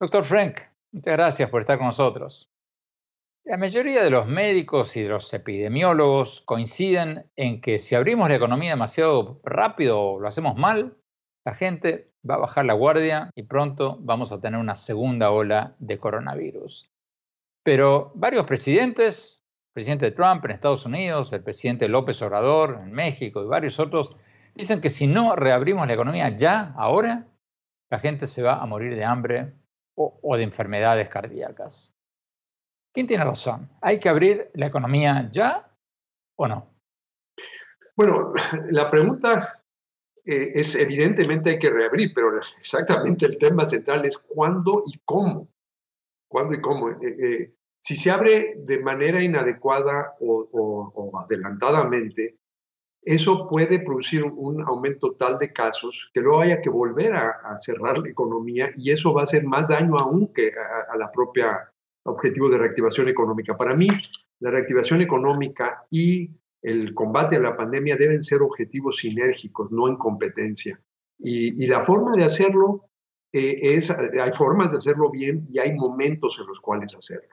Doctor 0.00 0.24
Frank, 0.24 0.62
muchas 0.90 1.12
gracias 1.14 1.48
por 1.48 1.60
estar 1.60 1.78
con 1.78 1.86
nosotros. 1.86 2.50
La 3.44 3.56
mayoría 3.56 4.02
de 4.02 4.10
los 4.10 4.26
médicos 4.26 4.96
y 4.96 5.02
de 5.02 5.10
los 5.10 5.32
epidemiólogos 5.32 6.40
coinciden 6.40 7.30
en 7.36 7.60
que 7.60 7.78
si 7.78 7.94
abrimos 7.94 8.28
la 8.28 8.34
economía 8.34 8.70
demasiado 8.70 9.40
rápido 9.44 10.00
o 10.00 10.18
lo 10.18 10.26
hacemos 10.26 10.56
mal, 10.56 10.96
la 11.44 11.54
gente 11.54 12.12
va 12.28 12.36
a 12.36 12.38
bajar 12.38 12.64
la 12.64 12.74
guardia 12.74 13.30
y 13.34 13.42
pronto 13.42 13.98
vamos 14.00 14.32
a 14.32 14.40
tener 14.40 14.58
una 14.58 14.76
segunda 14.76 15.30
ola 15.30 15.76
de 15.78 15.98
coronavirus. 15.98 16.90
Pero 17.62 18.12
varios 18.14 18.44
presidentes, 18.46 19.42
el 19.68 19.72
presidente 19.74 20.10
Trump 20.10 20.44
en 20.44 20.50
Estados 20.50 20.86
Unidos, 20.86 21.32
el 21.32 21.42
presidente 21.42 21.88
López 21.88 22.20
Obrador 22.22 22.80
en 22.82 22.92
México 22.92 23.42
y 23.42 23.46
varios 23.46 23.78
otros, 23.78 24.16
Dicen 24.54 24.80
que 24.80 24.90
si 24.90 25.06
no 25.06 25.34
reabrimos 25.34 25.86
la 25.88 25.94
economía 25.94 26.36
ya, 26.36 26.72
ahora, 26.76 27.26
la 27.90 27.98
gente 27.98 28.26
se 28.26 28.42
va 28.42 28.62
a 28.62 28.66
morir 28.66 28.94
de 28.94 29.04
hambre 29.04 29.52
o, 29.96 30.36
de 30.36 30.42
enfermedades 30.44 31.08
cardíacas. 31.08 31.96
¿Quién 32.92 33.06
tiene 33.06 33.24
razón? 33.24 33.68
¿Hay 33.80 33.98
que 33.98 34.08
abrir 34.08 34.50
la 34.54 34.66
economía 34.66 35.28
ya 35.32 35.68
o 36.36 36.46
no? 36.46 36.72
Bueno, 37.96 38.32
la 38.70 38.90
pregunta 38.90 39.63
eh, 40.24 40.52
es 40.54 40.74
evidentemente 40.74 41.50
hay 41.50 41.58
que 41.58 41.70
reabrir, 41.70 42.12
pero 42.14 42.32
exactamente 42.58 43.26
el 43.26 43.38
tema 43.38 43.66
central 43.66 44.04
es 44.04 44.18
cuándo 44.18 44.82
y 44.86 44.98
cómo. 45.04 45.48
¿Cuándo 46.28 46.54
y 46.54 46.60
cómo? 46.60 46.90
Eh, 46.90 46.96
eh, 47.02 47.54
si 47.80 47.96
se 47.96 48.10
abre 48.10 48.54
de 48.56 48.78
manera 48.80 49.22
inadecuada 49.22 50.14
o 50.20 51.12
adelantadamente, 51.20 52.38
eso 53.04 53.46
puede 53.46 53.80
producir 53.80 54.24
un 54.24 54.62
aumento 54.66 55.14
tal 55.14 55.36
de 55.38 55.52
casos 55.52 56.10
que 56.14 56.20
luego 56.20 56.40
haya 56.40 56.62
que 56.62 56.70
volver 56.70 57.12
a, 57.12 57.56
cerrar 57.58 57.98
la 57.98 58.08
economía 58.08 58.70
y 58.76 58.90
eso 58.90 59.12
va 59.12 59.20
a 59.20 59.24
hacer 59.24 59.44
más 59.44 59.68
daño 59.68 59.98
aún 59.98 60.32
que 60.32 60.52
a, 60.90 60.96
la 60.96 61.12
propia 61.12 61.70
objetivo 62.04 62.48
de 62.48 62.58
reactivación 62.58 63.08
económica. 63.08 63.56
Para 63.56 63.74
mí, 63.74 63.88
la 64.40 64.50
reactivación 64.50 65.02
económica 65.02 65.84
y 65.90 66.30
el 66.64 66.92
combate 66.94 67.36
a 67.36 67.40
la 67.40 67.56
pandemia 67.56 67.96
deben 67.96 68.24
ser 68.24 68.42
objetivos 68.42 68.96
sinérgicos, 68.96 69.70
no 69.70 69.88
en 69.88 69.96
competencia. 69.96 70.80
Y, 71.18 71.66
la 71.68 71.82
forma 71.82 72.16
de 72.16 72.24
hacerlo 72.24 72.90
eh, 73.32 73.58
es, 73.60 73.90
hay 73.90 74.32
formas 74.32 74.72
de 74.72 74.78
hacerlo 74.78 75.10
bien 75.10 75.46
y 75.48 75.60
hay 75.60 75.72
momentos 75.74 76.36
en 76.40 76.46
los 76.48 76.58
cuales 76.60 76.96
hacerlo. 76.96 77.28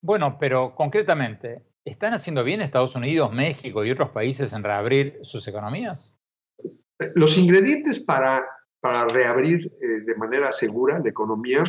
Bueno, 0.00 0.36
pero 0.40 0.74
concretamente, 0.74 1.68
¿Están 1.88 2.12
haciendo 2.12 2.44
bien 2.44 2.60
Estados 2.60 2.94
Unidos, 2.96 3.32
México 3.32 3.82
y 3.82 3.90
otros 3.90 4.10
países 4.10 4.52
en 4.52 4.62
reabrir 4.62 5.20
sus 5.22 5.48
economías? 5.48 6.14
Los 7.14 7.38
ingredientes 7.38 8.04
para, 8.04 8.46
para 8.80 9.06
reabrir 9.06 9.72
eh, 9.80 10.04
de 10.04 10.14
manera 10.16 10.52
segura 10.52 10.98
la 10.98 11.08
economía 11.08 11.62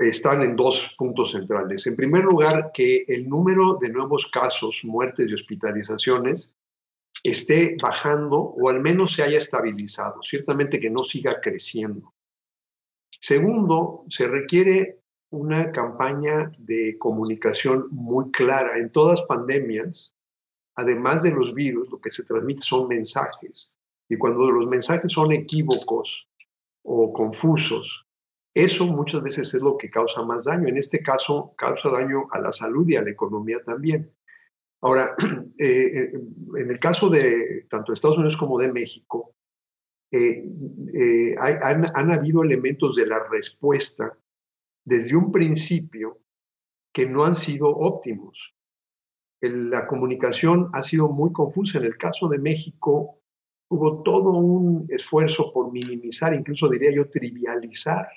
están 0.00 0.42
en 0.42 0.54
dos 0.54 0.94
puntos 0.98 1.32
centrales. 1.32 1.86
En 1.86 1.96
primer 1.96 2.24
lugar, 2.24 2.70
que 2.74 3.04
el 3.06 3.28
número 3.28 3.78
de 3.80 3.90
nuevos 3.90 4.26
casos, 4.26 4.80
muertes 4.82 5.28
y 5.28 5.34
hospitalizaciones 5.34 6.56
esté 7.22 7.76
bajando 7.80 8.38
o 8.38 8.68
al 8.68 8.80
menos 8.80 9.14
se 9.14 9.22
haya 9.22 9.38
estabilizado, 9.38 10.22
ciertamente 10.22 10.80
que 10.80 10.90
no 10.90 11.04
siga 11.04 11.40
creciendo. 11.40 12.14
Segundo, 13.20 14.04
se 14.08 14.26
requiere 14.26 15.00
una 15.30 15.70
campaña 15.70 16.52
de 16.58 16.96
comunicación 16.98 17.86
muy 17.90 18.30
clara. 18.30 18.78
En 18.78 18.90
todas 18.90 19.22
pandemias, 19.22 20.14
además 20.74 21.22
de 21.22 21.30
los 21.30 21.54
virus, 21.54 21.88
lo 21.90 22.00
que 22.00 22.10
se 22.10 22.24
transmite 22.24 22.62
son 22.62 22.88
mensajes. 22.88 23.78
Y 24.08 24.16
cuando 24.16 24.50
los 24.50 24.66
mensajes 24.66 25.12
son 25.12 25.32
equívocos 25.32 26.26
o 26.82 27.12
confusos, 27.12 28.06
eso 28.54 28.86
muchas 28.86 29.22
veces 29.22 29.54
es 29.54 29.62
lo 29.62 29.76
que 29.76 29.90
causa 29.90 30.22
más 30.22 30.44
daño. 30.44 30.68
En 30.68 30.76
este 30.76 31.02
caso, 31.02 31.54
causa 31.56 31.90
daño 31.90 32.26
a 32.32 32.40
la 32.40 32.52
salud 32.52 32.88
y 32.88 32.96
a 32.96 33.02
la 33.02 33.10
economía 33.10 33.58
también. 33.64 34.12
Ahora, 34.82 35.14
eh, 35.58 36.12
en 36.58 36.70
el 36.70 36.80
caso 36.80 37.08
de 37.08 37.66
tanto 37.68 37.92
Estados 37.92 38.18
Unidos 38.18 38.36
como 38.36 38.58
de 38.58 38.72
México, 38.72 39.34
eh, 40.12 40.44
eh, 40.94 41.36
han, 41.38 41.86
han, 41.94 42.10
habido 42.10 42.42
elementos 42.42 42.96
de 42.96 43.06
la 43.06 43.22
respuesta 43.30 44.18
desde 44.84 45.14
un 45.14 45.30
principio 45.30 46.18
que 46.92 47.06
no 47.06 47.24
han 47.24 47.36
sido 47.36 47.68
óptimos. 47.68 48.56
la 49.40 49.86
comunicación 49.86 50.68
ha 50.72 50.80
sido 50.80 51.08
muy 51.08 51.32
confusa. 51.32 51.78
En 51.78 51.84
el 51.84 51.96
caso 51.96 52.28
de 52.28 52.38
México, 52.38 53.20
hubo 53.68 54.02
todo 54.02 54.30
un 54.30 54.86
esfuerzo 54.88 55.52
por 55.52 55.70
minimizar, 55.70 56.34
incluso 56.34 56.68
diría 56.68 56.90
yo, 56.92 57.08
trivializar 57.08 58.08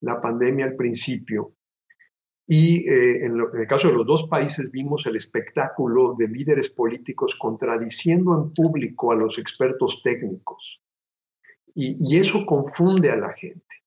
la 0.00 0.20
pandemia 0.20 0.66
al 0.66 0.76
principio. 0.76 1.54
Y 2.46 2.88
eh, 2.88 3.24
en, 3.24 3.40
el 3.40 3.66
caso 3.66 3.88
de 3.88 3.94
los 3.94 4.06
dos 4.06 4.28
países 4.28 4.70
vimos 4.70 5.04
el 5.06 5.16
espectáculo 5.16 6.14
de 6.16 6.28
líderes 6.28 6.68
políticos 6.68 7.34
contradiciendo 7.34 8.34
en 8.34 8.52
público 8.52 9.10
a 9.10 9.16
los 9.16 9.38
expertos 9.38 10.00
técnicos. 10.04 10.80
y 11.74 12.16
eso 12.16 12.46
confunde 12.46 13.10
a 13.10 13.16
la 13.16 13.34
gente. 13.34 13.82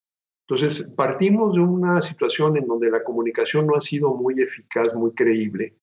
Entonces, 0.50 0.92
partimos 0.96 1.54
de 1.54 1.60
una 1.60 2.00
situación 2.00 2.56
en 2.56 2.66
donde 2.66 2.90
la 2.90 3.04
comunicación 3.04 3.66
no 3.68 3.76
ha 3.76 3.80
sido 3.80 4.14
muy 4.14 4.40
eficaz, 4.40 4.94
muy 4.96 5.12
creíble, 5.12 5.76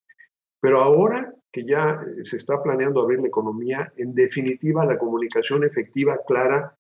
pero 0.60 0.80
ahora 0.80 1.34
que 1.54 1.66
ya 1.66 1.92
eh, 1.92 2.26
se 2.26 2.36
está 2.36 2.62
planeando 2.62 3.02
abrir 3.02 3.22
la 3.22 3.30
economía, 3.30 3.94
en 3.96 4.14
definitiva 4.14 4.86
la 4.86 4.98
comunicación 4.98 5.64
efectiva, 5.64 6.20
clara, 6.28 6.77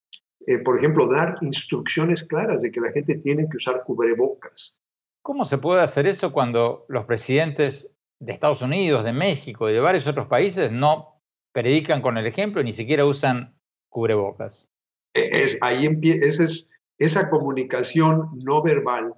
eh, 0.47 0.59
por 0.59 0.77
ejemplo, 0.77 1.07
dar 1.07 1.35
instrucciones 1.41 2.23
claras 2.23 2.61
de 2.61 2.71
que 2.71 2.79
la 2.79 2.93
gente 2.93 3.15
tiene 3.15 3.49
que 3.49 3.57
usar 3.57 3.83
cubrebocas. 3.83 4.81
¿Cómo 5.21 5.43
se 5.43 5.57
puede 5.57 5.81
hacer 5.81 6.07
eso 6.07 6.31
cuando 6.31 6.85
los 6.87 7.05
presidentes 7.05 7.93
de 8.19 8.31
Estados 8.31 8.61
Unidos, 8.61 9.03
de 9.03 9.11
México 9.11 9.69
y 9.69 9.73
de 9.73 9.81
varios 9.81 10.07
otros 10.07 10.27
países 10.27 10.71
no 10.71 11.21
predican 11.51 12.01
con 12.01 12.17
el 12.17 12.25
ejemplo 12.25 12.61
y 12.61 12.63
ni 12.63 12.71
siquiera 12.71 13.03
usan 13.03 13.59
cubrebocas? 13.89 14.69
E, 15.13 15.43
es, 15.43 15.57
ahí 15.61 15.85
empieza, 15.85 16.25
es 16.25 16.73
esa 16.97 17.29
comunicación 17.29 18.29
no 18.41 18.63
verbal, 18.63 19.15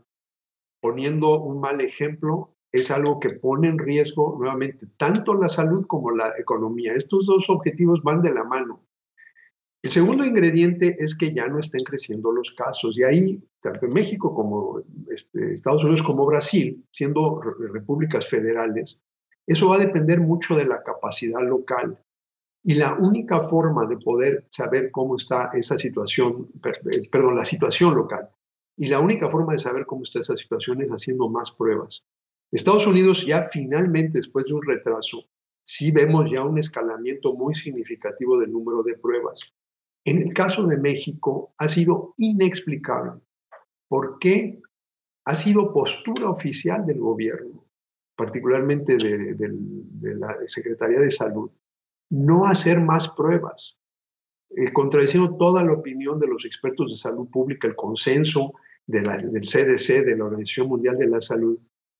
poniendo 0.81 1.39
un 1.39 1.59
mal 1.59 1.79
ejemplo, 1.81 2.55
es 2.71 2.89
algo 2.89 3.19
que 3.19 3.29
pone 3.29 3.67
en 3.67 3.77
riesgo 3.77 4.35
nuevamente 4.39 4.87
tanto 4.97 5.35
la 5.35 5.47
salud 5.47 5.85
como 5.85 6.09
la 6.09 6.33
economía. 6.39 6.93
Estos 6.93 7.27
dos 7.27 7.47
objetivos 7.51 8.01
van 8.01 8.21
de 8.21 8.33
la 8.33 8.43
mano. 8.43 8.83
El 9.81 9.91
segundo 9.91 10.25
ingrediente 10.25 10.93
es 10.99 11.15
que 11.15 11.33
ya 11.33 11.47
no 11.47 11.59
estén 11.59 11.83
creciendo 11.85 12.31
los 12.31 12.51
casos. 12.51 12.97
Y 12.97 13.03
ahí, 13.03 13.43
tanto 13.61 13.85
en 13.85 13.93
México 13.93 14.33
como 14.33 14.81
este, 15.09 15.53
Estados 15.53 15.83
Unidos 15.83 16.03
como 16.03 16.25
Brasil, 16.25 16.85
siendo 16.91 17.39
repúblicas 17.41 18.27
federales, 18.27 19.05
eso 19.47 19.69
va 19.69 19.77
a 19.77 19.85
depender 19.85 20.19
mucho 20.19 20.55
de 20.55 20.65
la 20.65 20.83
capacidad 20.83 21.41
local. 21.41 21.97
Y 22.61 22.73
la 22.73 22.93
única 22.95 23.41
forma 23.41 23.85
de 23.87 23.97
poder 23.97 24.45
saber 24.49 24.91
cómo 24.91 25.15
está 25.15 25.49
esa 25.53 25.77
situación, 25.77 26.49
eh, 26.91 27.09
perdón, 27.09 27.37
la 27.37 27.45
situación 27.45 27.95
local, 27.95 28.29
y 28.75 28.87
la 28.87 28.99
única 28.99 29.29
forma 29.29 29.53
de 29.53 29.59
saber 29.59 29.85
cómo 29.85 30.03
está 30.03 30.19
esa 30.19 30.35
situación 30.35 30.81
es 30.81 30.89
haciendo 30.89 31.29
más 31.29 31.51
pruebas. 31.51 32.05
Estados 32.51 32.85
Unidos 32.85 33.25
ya 33.25 33.45
finalmente, 33.45 34.17
después 34.17 34.45
de 34.45 34.53
un 34.53 34.61
retraso, 34.61 35.23
sí 35.63 35.91
vemos 35.91 36.29
ya 36.31 36.43
un 36.43 36.57
escalamiento 36.57 37.33
muy 37.33 37.53
significativo 37.53 38.39
del 38.39 38.51
número 38.51 38.83
de 38.83 38.97
pruebas. 38.97 39.53
En 40.09 40.17
el 40.17 40.33
caso 40.33 40.65
de 40.65 40.75
México 40.75 41.53
ha 41.59 41.67
sido 41.67 42.15
inexplicable 42.17 43.21
por 43.87 44.17
qué 44.17 44.59
ha 45.25 45.35
sido 45.35 45.71
postura 45.71 46.29
oficial 46.29 46.83
del 46.85 46.99
gobierno 46.99 47.69
particularmente 48.19 48.97
de, 48.97 50.15
la 50.15 50.35
Secretaría 50.45 50.99
de 50.99 51.09
Salud, 51.09 51.49
no 52.09 52.47
hacer 52.47 52.81
más 52.81 53.07
pruebas, 53.07 53.79
eh, 54.49 54.73
contradiciendo 54.73 55.37
toda 55.37 55.63
la 55.63 55.71
opinión 55.71 56.19
de 56.19 56.27
los 56.27 56.43
expertos 56.43 56.89
de 56.89 56.97
salud 56.97 57.29
pública, 57.29 57.69
el 57.69 57.77
consenso 57.77 58.51
del 58.85 59.07
CDC, 59.07 60.03
de 60.03 60.17
la 60.17 60.25
Organización 60.25 60.67
Mundial 60.67 60.97
de 60.97 61.07
la 61.07 61.21
Salud. 61.21 61.57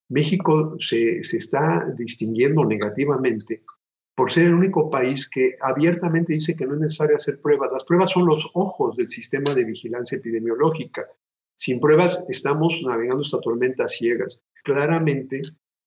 México 0.09 0.75
se, 0.81 1.23
se 1.23 1.37
está 1.37 1.87
distinguiendo 1.95 2.65
negativamente 2.65 3.63
por 4.19 4.29
ser 4.29 4.47
el 4.47 4.53
único 4.53 4.89
país 4.89 5.29
que 5.29 5.55
abiertamente 5.61 6.33
dice 6.33 6.53
que 6.53 6.65
no 6.65 6.73
es 6.73 6.81
necesario 6.81 7.15
hacer 7.15 7.39
pruebas. 7.39 7.71
Las 7.71 7.85
pruebas 7.85 8.09
son 8.09 8.25
los 8.25 8.45
ojos 8.53 8.97
del 8.97 9.07
sistema 9.07 9.55
de 9.55 9.63
vigilancia 9.63 10.17
epidemiológica. 10.17 11.07
Sin 11.55 11.79
pruebas 11.79 12.25
estamos 12.27 12.81
navegando 12.85 13.21
esta 13.21 13.39
tormenta 13.39 13.87
ciegas. 13.87 14.43
Claramente 14.65 15.41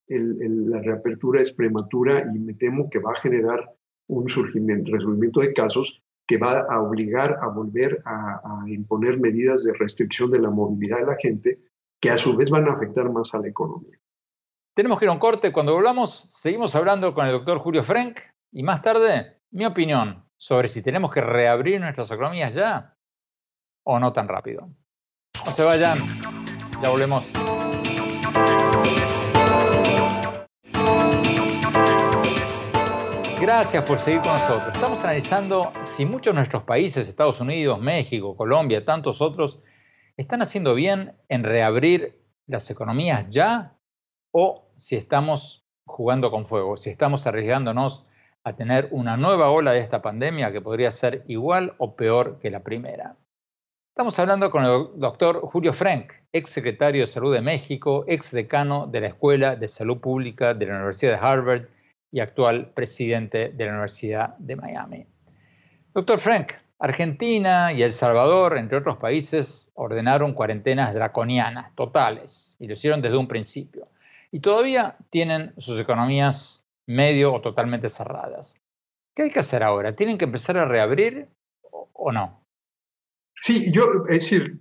la 0.08 0.80
reapertura 0.80 1.42
es 1.42 1.52
prematura 1.52 2.26
y 2.34 2.38
me 2.38 2.54
temo 2.54 2.88
que 2.88 3.00
va 3.00 3.12
a 3.12 3.20
generar 3.20 3.70
un 4.08 4.30
surgimiento, 4.30 4.92
resurgimiento 4.92 5.40
de 5.40 5.52
casos 5.52 6.02
que 6.26 6.38
va 6.38 6.60
a 6.60 6.80
obligar 6.80 7.38
a 7.42 7.48
volver 7.48 8.00
a, 8.06 8.36
a, 8.36 8.64
imponer 8.66 9.20
medidas 9.20 9.62
de 9.62 9.74
restricción 9.74 10.30
de 10.30 10.40
la 10.40 10.48
movilidad 10.48 11.00
de 11.00 11.06
la 11.06 11.16
gente 11.20 11.58
que 12.00 12.08
a 12.08 12.16
su 12.16 12.34
vez 12.34 12.48
van 12.48 12.66
a 12.66 12.72
afectar 12.72 13.12
más 13.12 13.34
a 13.34 13.40
la 13.40 13.48
economía. 13.48 13.98
Tenemos 14.74 14.98
que 14.98 15.04
ir 15.04 15.10
a 15.10 15.12
un 15.12 15.18
corte. 15.18 15.52
Cuando 15.52 15.74
volvamos, 15.74 16.26
seguimos 16.30 16.74
hablando 16.74 17.12
con 17.12 17.26
el 17.26 17.32
doctor 17.32 17.58
Julio 17.58 17.84
Frank 17.84 18.20
y 18.52 18.62
más 18.62 18.80
tarde 18.80 19.42
mi 19.50 19.66
opinión 19.66 20.24
sobre 20.38 20.66
si 20.66 20.80
tenemos 20.80 21.12
que 21.12 21.20
reabrir 21.20 21.78
nuestras 21.78 22.10
economías 22.10 22.54
ya 22.54 22.96
o 23.84 23.98
no 23.98 24.14
tan 24.14 24.28
rápido. 24.28 24.70
No 25.44 25.50
se 25.50 25.62
vayan, 25.62 25.98
ya 26.82 26.88
volvemos. 26.88 27.22
Gracias 33.42 33.84
por 33.84 33.98
seguir 33.98 34.22
con 34.22 34.32
nosotros. 34.32 34.74
Estamos 34.74 35.04
analizando 35.04 35.70
si 35.82 36.06
muchos 36.06 36.32
de 36.32 36.38
nuestros 36.38 36.62
países, 36.62 37.08
Estados 37.08 37.40
Unidos, 37.40 37.78
México, 37.78 38.38
Colombia, 38.38 38.86
tantos 38.86 39.20
otros, 39.20 39.60
están 40.16 40.40
haciendo 40.40 40.74
bien 40.74 41.14
en 41.28 41.44
reabrir 41.44 42.24
las 42.46 42.70
economías 42.70 43.26
ya 43.28 43.76
o 44.32 44.66
si 44.76 44.96
estamos 44.96 45.64
jugando 45.84 46.30
con 46.30 46.46
fuego, 46.46 46.76
si 46.76 46.90
estamos 46.90 47.26
arriesgándonos 47.26 48.04
a 48.44 48.56
tener 48.56 48.88
una 48.90 49.16
nueva 49.16 49.50
ola 49.50 49.72
de 49.72 49.78
esta 49.78 50.02
pandemia 50.02 50.50
que 50.50 50.60
podría 50.60 50.90
ser 50.90 51.22
igual 51.28 51.74
o 51.78 51.94
peor 51.94 52.38
que 52.40 52.50
la 52.50 52.60
primera. 52.60 53.16
Estamos 53.90 54.18
hablando 54.18 54.50
con 54.50 54.64
el 54.64 54.88
doctor 54.96 55.42
Julio 55.42 55.72
Frank, 55.74 56.14
ex 56.32 56.50
secretario 56.50 57.02
de 57.02 57.06
Salud 57.06 57.32
de 57.32 57.42
México, 57.42 58.04
ex 58.08 58.32
decano 58.32 58.86
de 58.86 59.02
la 59.02 59.08
Escuela 59.08 59.54
de 59.54 59.68
Salud 59.68 59.98
Pública 59.98 60.54
de 60.54 60.66
la 60.66 60.76
Universidad 60.76 61.12
de 61.12 61.26
Harvard 61.26 61.68
y 62.10 62.20
actual 62.20 62.72
presidente 62.72 63.50
de 63.50 63.64
la 63.66 63.72
Universidad 63.72 64.36
de 64.38 64.56
Miami. 64.56 65.06
Doctor 65.92 66.18
Frank, 66.18 66.52
Argentina 66.78 67.72
y 67.72 67.82
El 67.82 67.92
Salvador, 67.92 68.56
entre 68.56 68.78
otros 68.78 68.96
países, 68.96 69.70
ordenaron 69.74 70.32
cuarentenas 70.32 70.94
draconianas, 70.94 71.74
totales, 71.76 72.56
y 72.58 72.66
lo 72.66 72.72
hicieron 72.72 73.02
desde 73.02 73.18
un 73.18 73.28
principio. 73.28 73.88
Y 74.32 74.40
todavía 74.40 74.96
tienen 75.10 75.54
sus 75.58 75.78
economías 75.80 76.64
medio 76.86 77.34
o 77.34 77.40
totalmente 77.40 77.88
cerradas. 77.88 78.56
¿Qué 79.14 79.24
hay 79.24 79.30
que 79.30 79.40
hacer 79.40 79.62
ahora? 79.62 79.94
¿Tienen 79.94 80.18
que 80.18 80.24
empezar 80.24 80.56
a 80.56 80.64
reabrir 80.64 81.28
o 81.92 82.10
no? 82.10 82.42
Sí, 83.42 83.72
yo, 83.72 84.04
es 84.06 84.20
decir, 84.20 84.56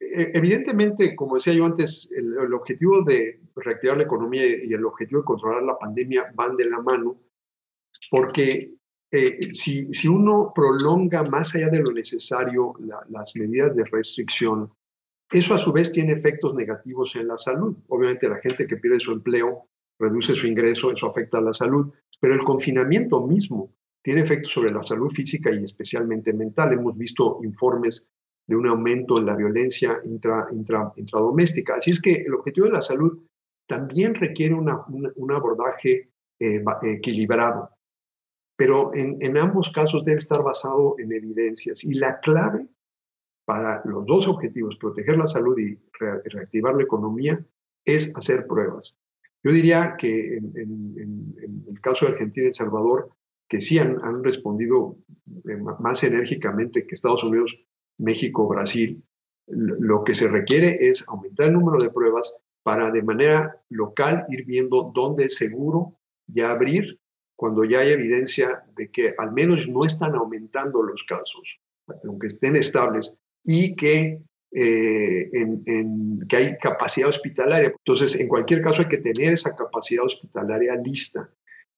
e, 0.00 0.32
evidentemente, 0.34 1.14
como 1.14 1.36
decía 1.36 1.52
yo 1.52 1.64
antes, 1.64 2.10
el, 2.10 2.52
objetivo 2.52 3.04
de 3.04 3.40
reactivar 3.54 3.98
la 3.98 4.02
economía 4.02 4.44
y 4.46 4.72
el 4.72 4.84
objetivo 4.84 5.20
de 5.20 5.26
controlar 5.26 5.62
la 5.62 5.78
pandemia 5.78 6.32
van 6.34 6.56
de 6.56 6.68
la 6.68 6.80
mano, 6.80 7.20
porque 8.10 8.74
eh, 9.12 9.54
si, 9.54 9.92
si, 9.92 10.08
uno 10.08 10.50
prolonga 10.52 11.22
más 11.22 11.54
allá 11.54 11.68
de 11.68 11.80
lo 11.80 11.92
necesario 11.92 12.74
las 13.08 13.36
medidas 13.36 13.76
de 13.76 13.84
restricción, 13.84 14.72
eso 15.30 15.54
a 15.54 15.58
su 15.58 15.72
vez 15.72 15.92
tiene 15.92 16.12
efectos 16.12 16.54
negativos 16.54 17.16
en 17.16 17.28
la 17.28 17.36
salud. 17.36 17.76
Obviamente 17.88 18.28
la 18.28 18.38
gente 18.38 18.66
que 18.66 18.76
pierde 18.76 19.00
su 19.00 19.12
empleo 19.12 19.68
reduce 19.98 20.34
su 20.34 20.46
ingreso, 20.46 20.92
eso 20.92 21.06
afecta 21.06 21.38
a 21.38 21.42
la 21.42 21.52
salud, 21.52 21.92
pero 22.20 22.34
el 22.34 22.44
confinamiento 22.44 23.26
mismo 23.26 23.74
tiene 24.02 24.20
efectos 24.20 24.52
sobre 24.52 24.70
la 24.70 24.82
salud 24.82 25.10
física 25.10 25.50
y 25.52 25.64
especialmente 25.64 26.32
mental. 26.32 26.72
Hemos 26.72 26.96
visto 26.96 27.40
informes 27.42 28.12
de 28.46 28.56
un 28.56 28.66
aumento 28.66 29.18
en 29.18 29.26
la 29.26 29.34
violencia 29.34 30.00
intra, 30.04 30.46
intra, 30.52 30.92
intradoméstica. 30.96 31.74
Así 31.74 31.90
es 31.90 32.00
que 32.00 32.12
el 32.12 32.34
objetivo 32.34 32.66
de 32.66 32.74
la 32.74 32.82
salud 32.82 33.18
también 33.66 34.14
requiere 34.14 34.54
una, 34.54 34.84
un 34.86 35.32
abordaje 35.32 36.12
eh, 36.38 36.62
equilibrado, 36.82 37.70
pero 38.56 38.94
en, 38.94 39.16
en, 39.20 39.36
ambos 39.36 39.70
casos 39.70 40.04
debe 40.04 40.18
estar 40.18 40.42
basado 40.42 40.94
en 40.98 41.12
evidencias. 41.12 41.82
Y 41.82 41.94
la 41.94 42.20
clave 42.20 42.68
para 43.46 43.80
los 43.86 44.04
dos 44.04 44.28
objetivos, 44.28 44.76
proteger 44.76 45.16
la 45.16 45.26
salud 45.26 45.56
y 45.58 45.78
reactivar 45.98 46.74
la 46.74 46.82
economía, 46.82 47.42
es 47.84 48.14
hacer 48.16 48.46
pruebas. 48.46 48.98
Yo 49.42 49.52
diría 49.52 49.94
que 49.96 50.36
en, 50.36 51.64
el 51.68 51.80
caso 51.80 52.04
de 52.04 52.12
Argentina 52.12 52.44
y 52.44 52.48
El 52.48 52.54
Salvador, 52.54 53.10
que 53.48 53.60
sí 53.60 53.78
han, 53.78 54.04
han 54.04 54.22
respondido 54.24 54.98
eh, 55.48 55.56
más 55.78 56.02
enérgicamente 56.02 56.86
que 56.86 56.94
Estados 56.94 57.22
Unidos 57.22 57.56
México, 57.98 58.48
Brasil, 58.48 59.02
lo 59.46 60.02
que 60.02 60.14
se 60.14 60.28
requiere 60.28 60.88
es 60.88 61.08
aumentar 61.08 61.46
el 61.46 61.54
número 61.54 61.80
de 61.80 61.90
pruebas 61.90 62.36
para 62.64 62.90
de 62.90 63.02
manera 63.02 63.62
local 63.68 64.24
ir 64.28 64.44
viendo 64.44 64.90
dónde 64.92 65.26
es 65.26 65.36
seguro 65.36 65.96
ya 66.26 66.50
abrir 66.50 66.98
cuando 67.36 67.64
ya 67.64 67.80
hay 67.80 67.90
evidencia 67.90 68.64
de 68.76 68.90
que 68.90 69.14
al 69.18 69.32
menos 69.32 69.68
no 69.68 69.84
están 69.84 70.14
aumentando 70.14 70.82
los 70.82 71.04
casos, 71.04 71.60
aunque 72.04 72.26
estén 72.26 72.56
estables, 72.56 73.20
y 73.46 73.76
que, 73.76 74.18
eh, 74.52 75.30
que 76.28 76.36
hay 76.36 76.58
capacidad 76.58 77.08
hospitalaria. 77.08 77.68
Entonces, 77.68 78.20
en 78.20 78.28
cualquier 78.28 78.60
caso 78.60 78.82
hay 78.82 78.88
que 78.88 78.98
tener 78.98 79.32
esa 79.32 79.54
capacidad 79.54 80.04
hospitalaria 80.04 80.74
lista. 80.76 81.30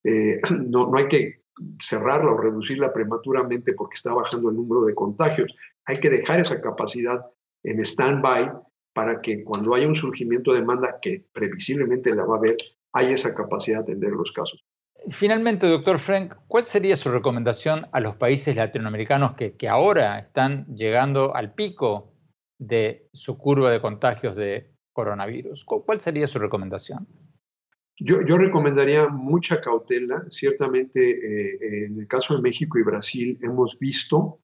Eh, 0.02 0.40
no, 0.66 0.90
no 0.90 0.98
hay 0.98 1.06
que 1.08 1.42
cerrarla 1.80 2.32
o 2.32 2.38
reducirla 2.38 2.92
prematuramente 2.92 3.74
porque 3.74 3.96
está 3.96 4.14
bajando 4.14 4.48
el 4.48 4.56
número 4.56 4.86
de 4.86 4.94
contagios. 4.94 5.54
Hay 5.84 6.00
que 6.00 6.10
dejar 6.10 6.40
esa 6.40 6.60
capacidad 6.60 7.20
en 7.62 7.80
stand-by 7.80 8.52
para 8.94 9.20
que 9.20 9.44
cuando 9.44 9.74
haya 9.74 9.86
un 9.86 9.96
surgimiento 9.96 10.52
de 10.52 10.60
demanda, 10.60 10.98
que 11.00 11.24
previsiblemente 11.32 12.14
la 12.14 12.24
va 12.24 12.36
a 12.36 12.38
haber, 12.38 12.56
haya 12.94 13.10
esa 13.10 13.34
capacidad 13.34 13.78
de 13.78 13.92
atender 13.92 14.10
los 14.12 14.32
casos. 14.32 14.64
Finalmente, 15.06 15.66
doctor 15.66 15.98
Frank, 15.98 16.34
¿cuál 16.48 16.66
sería 16.66 16.96
su 16.96 17.10
recomendación 17.10 17.86
a 17.92 18.00
los 18.00 18.16
países 18.16 18.56
latinoamericanos 18.56 19.34
que, 19.34 19.68
ahora 19.68 20.18
están 20.18 20.66
llegando 20.74 21.34
al 21.34 21.54
pico 21.54 22.12
de 22.58 23.08
su 23.12 23.38
curva 23.38 23.70
de 23.70 23.80
contagios 23.80 24.36
de 24.36 24.72
coronavirus? 24.92 25.64
¿Cuál 25.64 26.00
sería 26.00 26.26
su 26.26 26.38
recomendación? 26.38 27.06
Yo, 27.96 28.38
recomendaría 28.38 29.08
mucha 29.08 29.60
cautela. 29.60 30.24
Ciertamente, 30.28 31.10
eh, 31.10 31.86
en 31.86 31.98
el 31.98 32.06
caso 32.06 32.36
de 32.36 32.42
México 32.42 32.78
y 32.78 32.84
Brasil, 32.84 33.38
hemos 33.40 33.78
visto 33.78 34.40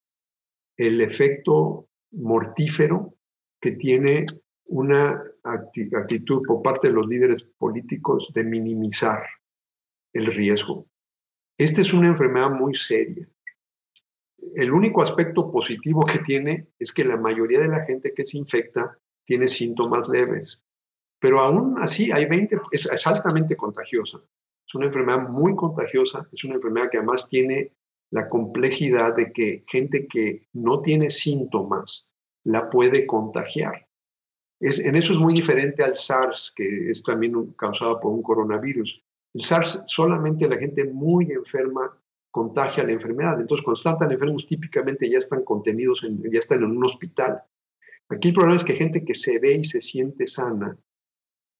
el 0.77 1.01
efecto 1.01 1.87
mortífero 2.11 3.13
que 3.61 3.71
tiene 3.71 4.25
una 4.65 5.21
actitud 5.43 6.41
por 6.45 6.61
parte 6.61 6.87
de 6.87 6.93
los 6.93 7.07
líderes 7.07 7.43
políticos 7.43 8.29
de 8.33 8.43
minimizar 8.43 9.19
el 10.15 10.27
riesgo. 10.27 10.87
Esta 11.57 11.81
es 11.81 11.93
una 11.93 12.07
enfermedad 12.07 12.49
muy 12.49 12.73
seria. 12.73 13.27
El 14.55 14.71
único 14.71 15.01
aspecto 15.01 15.51
positivo 15.51 16.05
que 16.05 16.19
tiene 16.19 16.69
es 16.79 16.93
que 16.93 17.03
la 17.03 17.17
mayoría 17.17 17.59
de 17.59 17.67
la 17.67 17.85
gente 17.85 18.13
que 18.13 18.25
se 18.25 18.37
infecta 18.37 18.97
tiene 19.25 19.47
síntomas 19.47 20.07
leves, 20.07 20.63
pero 21.19 21.39
aún 21.39 21.75
así 21.79 22.11
hay 22.11 22.25
20, 22.25 22.61
es, 22.71 23.07
altamente 23.07 23.55
contagiosa. 23.55 24.19
Es 24.67 24.75
una 24.75 24.85
enfermedad 24.85 25.27
muy 25.27 25.55
contagiosa, 25.55 26.27
es 26.31 26.43
una 26.43 26.55
enfermedad 26.55 26.89
que 26.89 26.97
además 26.97 27.27
tiene 27.29 27.73
la 28.11 28.29
complejidad 28.29 29.15
de 29.15 29.33
que 29.33 29.63
gente 29.67 30.07
que 30.07 30.47
no 30.53 30.81
tiene 30.81 31.09
síntomas 31.09 32.13
la 32.45 32.69
puede 32.69 33.05
contagiar. 33.05 33.87
En 34.61 34.95
eso 34.95 35.13
es 35.13 35.19
muy 35.19 35.33
diferente 35.33 35.83
al 35.83 35.95
SARS, 35.95 36.53
que 36.55 36.89
es 36.89 37.03
también 37.03 37.53
causado 37.57 37.99
por 37.99 38.13
un 38.13 38.23
coronavirus. 38.23 39.03
El 39.35 39.41
SARS 39.41 39.83
solamente 39.87 40.47
la 40.47 40.57
gente 40.57 40.85
muy 40.85 41.29
enferma 41.29 41.91
contagia 42.31 42.85
la 42.85 42.93
enfermedad. 42.93 43.39
Entonces, 43.39 43.63
cuando 43.65 43.77
están 43.77 43.97
tan 43.97 44.11
enfermos, 44.11 44.45
típicamente 44.45 45.09
ya 45.09 45.17
están 45.17 45.43
contenidos, 45.43 46.03
en, 46.03 46.23
ya 46.31 46.39
están 46.39 46.59
en 46.63 46.71
un 46.71 46.85
hospital. 46.85 47.43
Aquí 48.07 48.29
el 48.29 48.33
problema 48.33 48.55
es 48.55 48.63
que 48.63 48.73
gente 48.73 49.03
que 49.03 49.13
se 49.13 49.37
ve 49.39 49.55
y 49.55 49.65
se 49.65 49.81
siente 49.81 50.25
sana 50.25 50.77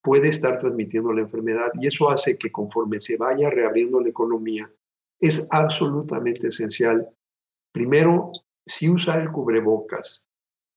puede 0.02 0.30
estar 0.30 0.58
transmitiendo 0.58 1.12
la 1.12 1.22
enfermedad 1.22 1.72
y 1.82 1.88
eso 1.88 2.10
hace 2.10 2.38
que 2.38 2.50
conforme 2.50 3.00
se 3.00 3.18
vaya 3.18 3.50
reabriendo 3.50 4.00
la 4.00 4.10
economía, 4.10 4.72
es 5.20 5.50
absolutamente 5.52 6.48
esencial, 6.48 7.10
primero, 7.74 8.32
sí 8.66 8.90
usar 8.90 9.22
el 9.22 9.32
cubrebocas 9.32 10.30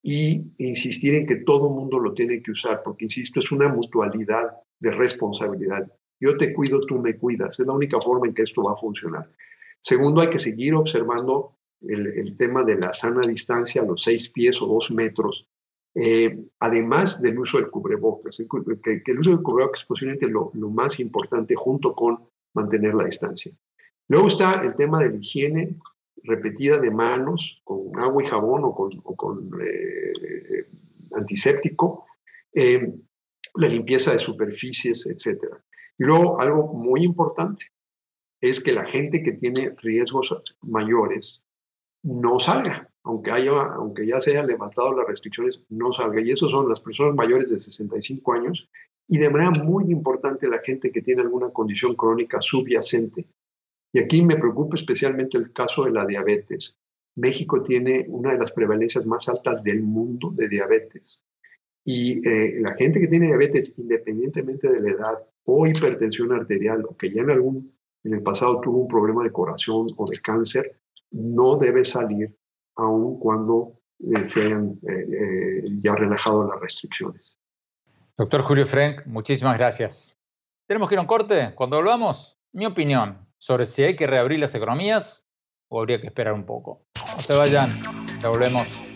y 0.02 0.52
insistir 0.58 1.14
en 1.14 1.26
que 1.26 1.37
todo 1.37 1.70
mundo 1.70 2.00
lo 2.00 2.12
tiene 2.12 2.42
que 2.42 2.52
usar, 2.52 2.82
porque, 2.82 3.04
insisto, 3.04 3.38
es 3.38 3.52
una 3.52 3.68
mutualidad 3.68 4.50
de 4.80 4.92
responsabilidad. 4.92 5.92
Yo 6.20 6.37
te 6.37 6.52
cuido, 6.52 6.81
tú 6.81 6.98
me 6.98 7.16
cuidas. 7.16 7.59
Es 7.61 7.66
la 7.66 7.72
única 7.72 8.00
forma 8.00 8.26
en 8.26 8.35
que 8.35 8.42
esto 8.42 8.62
va 8.62 8.72
a 8.72 8.76
funcionar. 8.76 9.31
Segundo, 9.81 10.20
hay 10.20 10.28
que 10.28 10.38
seguir 10.38 10.74
observando 10.74 11.50
el, 11.83 12.35
tema 12.37 12.64
de 12.64 12.78
la 12.78 12.92
sana 12.92 13.20
distancia, 13.26 13.83
los 13.83 14.02
seis 14.02 14.31
pies 14.31 14.61
o 14.61 14.66
dos 14.66 14.90
metros, 14.90 15.48
eh, 15.94 16.38
además 16.59 17.22
del 17.22 17.38
uso 17.38 17.59
del 17.59 17.70
cubrebocas, 17.70 18.37
que, 18.37 19.02
el 19.07 19.18
uso 19.18 19.31
del 19.31 19.42
cubrebocas 19.42 19.81
es 19.81 19.87
posiblemente 19.87 20.28
lo, 20.28 20.50
más 20.54 20.98
importante 21.00 21.54
junto 21.54 21.94
con 21.94 22.18
mantener 22.54 22.94
la 22.94 23.04
distancia. 23.04 23.52
Luego 24.09 24.28
está 24.28 24.61
el 24.62 24.74
tema 24.74 25.00
de 25.00 25.11
la 25.11 25.16
higiene 25.16 25.76
repetida 26.24 26.78
de 26.78 26.90
manos 26.90 27.61
con 27.64 27.98
agua 27.98 28.22
y 28.22 28.26
jabón 28.26 28.62
o 28.64 28.74
con, 28.74 29.50
eh, 29.62 30.66
antiséptico, 31.12 32.07
eh, 32.52 32.92
la 33.54 33.68
limpieza 33.68 34.12
de 34.12 34.18
superficies, 34.18 35.07
etc. 35.07 35.44
Y 35.98 36.04
luego 36.04 36.40
algo 36.40 36.72
muy 36.72 37.02
importante 37.02 37.66
es 38.40 38.62
que 38.62 38.72
la 38.72 38.84
gente 38.84 39.22
que 39.22 39.32
tiene 39.32 39.74
riesgos 39.82 40.34
mayores 40.62 41.46
no 42.04 42.38
salga, 42.38 42.88
aunque, 43.02 43.32
haya, 43.32 43.52
aunque 43.74 44.06
ya 44.06 44.20
se 44.20 44.30
hayan 44.30 44.46
levantado 44.46 44.94
las 44.94 45.08
restricciones, 45.08 45.61
no 45.68 45.92
salga. 45.92 46.20
Y 46.20 46.30
eso 46.30 46.48
son 46.48 46.68
las 46.68 46.80
personas 46.80 47.14
mayores 47.14 47.50
de 47.50 47.58
65 47.58 48.32
años 48.32 48.68
y 49.08 49.18
de 49.18 49.30
manera 49.30 49.50
muy 49.50 49.90
importante 49.90 50.48
la 50.48 50.61
gente 50.61 50.92
que 50.92 51.02
tiene 51.02 51.22
alguna 51.22 51.50
condición 51.50 51.96
crónica 51.96 52.40
subyacente. 52.40 53.26
Y 53.92 53.98
aquí 53.98 54.22
me 54.22 54.37
preocupa 54.37 54.76
especialmente 54.76 55.38
el 55.38 55.52
caso 55.52 55.84
de 55.84 55.92
la 55.92 56.04
diabetes. 56.04 56.76
México 57.16 57.62
tiene 57.62 58.04
una 58.08 58.32
de 58.32 58.38
las 58.38 58.52
prevalencias 58.52 59.06
más 59.06 59.28
altas 59.28 59.64
del 59.64 59.82
mundo 59.82 60.30
de 60.32 60.48
diabetes. 60.48 61.24
Y 61.84 62.26
eh, 62.28 62.61
la 62.61 62.74
gente 62.74 63.00
que 63.00 63.08
tiene 63.08 63.28
diabetes, 63.28 63.76
independientemente 63.78 64.70
de 64.70 64.80
la 64.80 64.90
edad 64.90 65.18
o 65.50 65.66
hipertensión 65.66 66.32
arterial, 66.32 66.84
o 66.87 66.94
que 66.96 67.11
ya 67.11 67.22
en 67.22 67.30
algún 67.30 67.72
en 68.04 68.14
el 68.14 68.22
pasado 68.22 68.61
tuvo 68.61 68.82
un 68.82 68.88
problema 68.88 69.24
de 69.24 69.32
corazón 69.32 69.88
o 69.96 70.06
de 70.06 70.20
cáncer, 70.20 70.78
no 71.11 71.56
debe 71.56 71.84
salir 71.84 72.37
aun 72.76 73.18
cuando 73.18 73.80
eh, 73.98 74.26
se 74.26 74.42
hayan 74.42 74.78
eh, 74.82 75.06
eh, 75.11 75.62
ya 75.82 75.94
relajado 75.94 76.46
las 76.46 76.61
restricciones. 76.61 77.38
Doctor 78.16 78.42
Julio 78.42 78.66
Frank, 78.66 79.06
muchísimas 79.06 79.56
gracias. 79.56 80.16
Tenemos 80.66 80.88
que 80.88 80.96
ir 80.96 80.98
a 80.98 81.02
un 81.02 81.08
corte. 81.08 81.54
Cuando 81.54 81.76
volvamos, 81.76 82.38
mi 82.52 82.66
opinión 82.66 83.26
sobre 83.38 83.64
si 83.64 83.82
hay 83.84 83.96
que 83.96 84.06
reabrir 84.06 84.38
las 84.40 84.54
economías 84.54 85.26
o 85.68 85.80
habría 85.80 85.98
que 85.98 86.08
esperar 86.08 86.34
un 86.34 86.44
poco. 86.44 86.84
No 86.94 87.22
se 87.22 87.34
vayan, 87.34 87.70
ya 88.20 88.28
volvemos. 88.28 88.88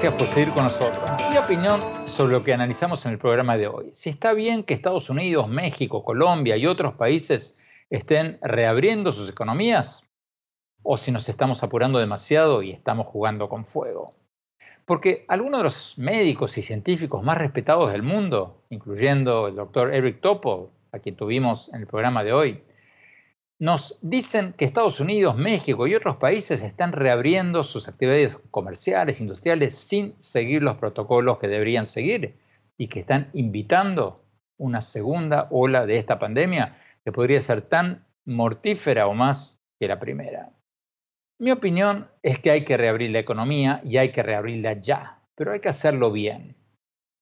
Gracias 0.00 0.22
por 0.22 0.28
seguir 0.28 0.54
con 0.54 0.62
nosotros. 0.62 1.10
Mi 1.28 1.38
opinión 1.38 1.80
sobre 2.06 2.34
lo 2.34 2.44
que 2.44 2.54
analizamos 2.54 3.04
en 3.04 3.10
el 3.10 3.18
programa 3.18 3.56
de 3.56 3.66
hoy. 3.66 3.88
Si 3.92 4.08
está 4.08 4.32
bien 4.32 4.62
que 4.62 4.72
Estados 4.72 5.10
Unidos, 5.10 5.48
México, 5.48 6.04
Colombia 6.04 6.56
y 6.56 6.68
otros 6.68 6.94
países 6.94 7.56
estén 7.90 8.38
reabriendo 8.40 9.10
sus 9.10 9.28
economías 9.28 10.08
o 10.84 10.96
si 10.98 11.10
nos 11.10 11.28
estamos 11.28 11.64
apurando 11.64 11.98
demasiado 11.98 12.62
y 12.62 12.70
estamos 12.70 13.08
jugando 13.08 13.48
con 13.48 13.64
fuego. 13.64 14.14
Porque 14.84 15.24
algunos 15.26 15.58
de 15.58 15.64
los 15.64 15.98
médicos 15.98 16.56
y 16.58 16.62
científicos 16.62 17.24
más 17.24 17.36
respetados 17.36 17.90
del 17.90 18.04
mundo, 18.04 18.62
incluyendo 18.70 19.48
el 19.48 19.56
doctor 19.56 19.92
Eric 19.92 20.20
Topol, 20.20 20.70
a 20.92 21.00
quien 21.00 21.16
tuvimos 21.16 21.70
en 21.70 21.80
el 21.80 21.88
programa 21.88 22.22
de 22.22 22.32
hoy, 22.32 22.62
nos 23.58 23.98
dicen 24.02 24.52
que 24.52 24.64
Estados 24.64 25.00
Unidos, 25.00 25.36
México 25.36 25.86
y 25.86 25.94
otros 25.94 26.16
países 26.16 26.62
están 26.62 26.92
reabriendo 26.92 27.64
sus 27.64 27.88
actividades 27.88 28.38
comerciales, 28.50 29.20
industriales, 29.20 29.74
sin 29.74 30.14
seguir 30.20 30.62
los 30.62 30.76
protocolos 30.76 31.38
que 31.38 31.48
deberían 31.48 31.84
seguir 31.84 32.38
y 32.76 32.88
que 32.88 33.00
están 33.00 33.30
invitando 33.32 34.24
una 34.58 34.80
segunda 34.80 35.48
ola 35.50 35.86
de 35.86 35.96
esta 35.96 36.18
pandemia 36.18 36.76
que 37.04 37.12
podría 37.12 37.40
ser 37.40 37.62
tan 37.62 38.06
mortífera 38.24 39.08
o 39.08 39.14
más 39.14 39.58
que 39.80 39.88
la 39.88 39.98
primera. 39.98 40.52
Mi 41.40 41.50
opinión 41.50 42.08
es 42.22 42.38
que 42.38 42.50
hay 42.50 42.64
que 42.64 42.76
reabrir 42.76 43.10
la 43.10 43.20
economía 43.20 43.80
y 43.84 43.96
hay 43.96 44.10
que 44.10 44.22
reabrirla 44.22 44.74
ya, 44.74 45.20
pero 45.34 45.52
hay 45.52 45.60
que 45.60 45.68
hacerlo 45.68 46.12
bien 46.12 46.58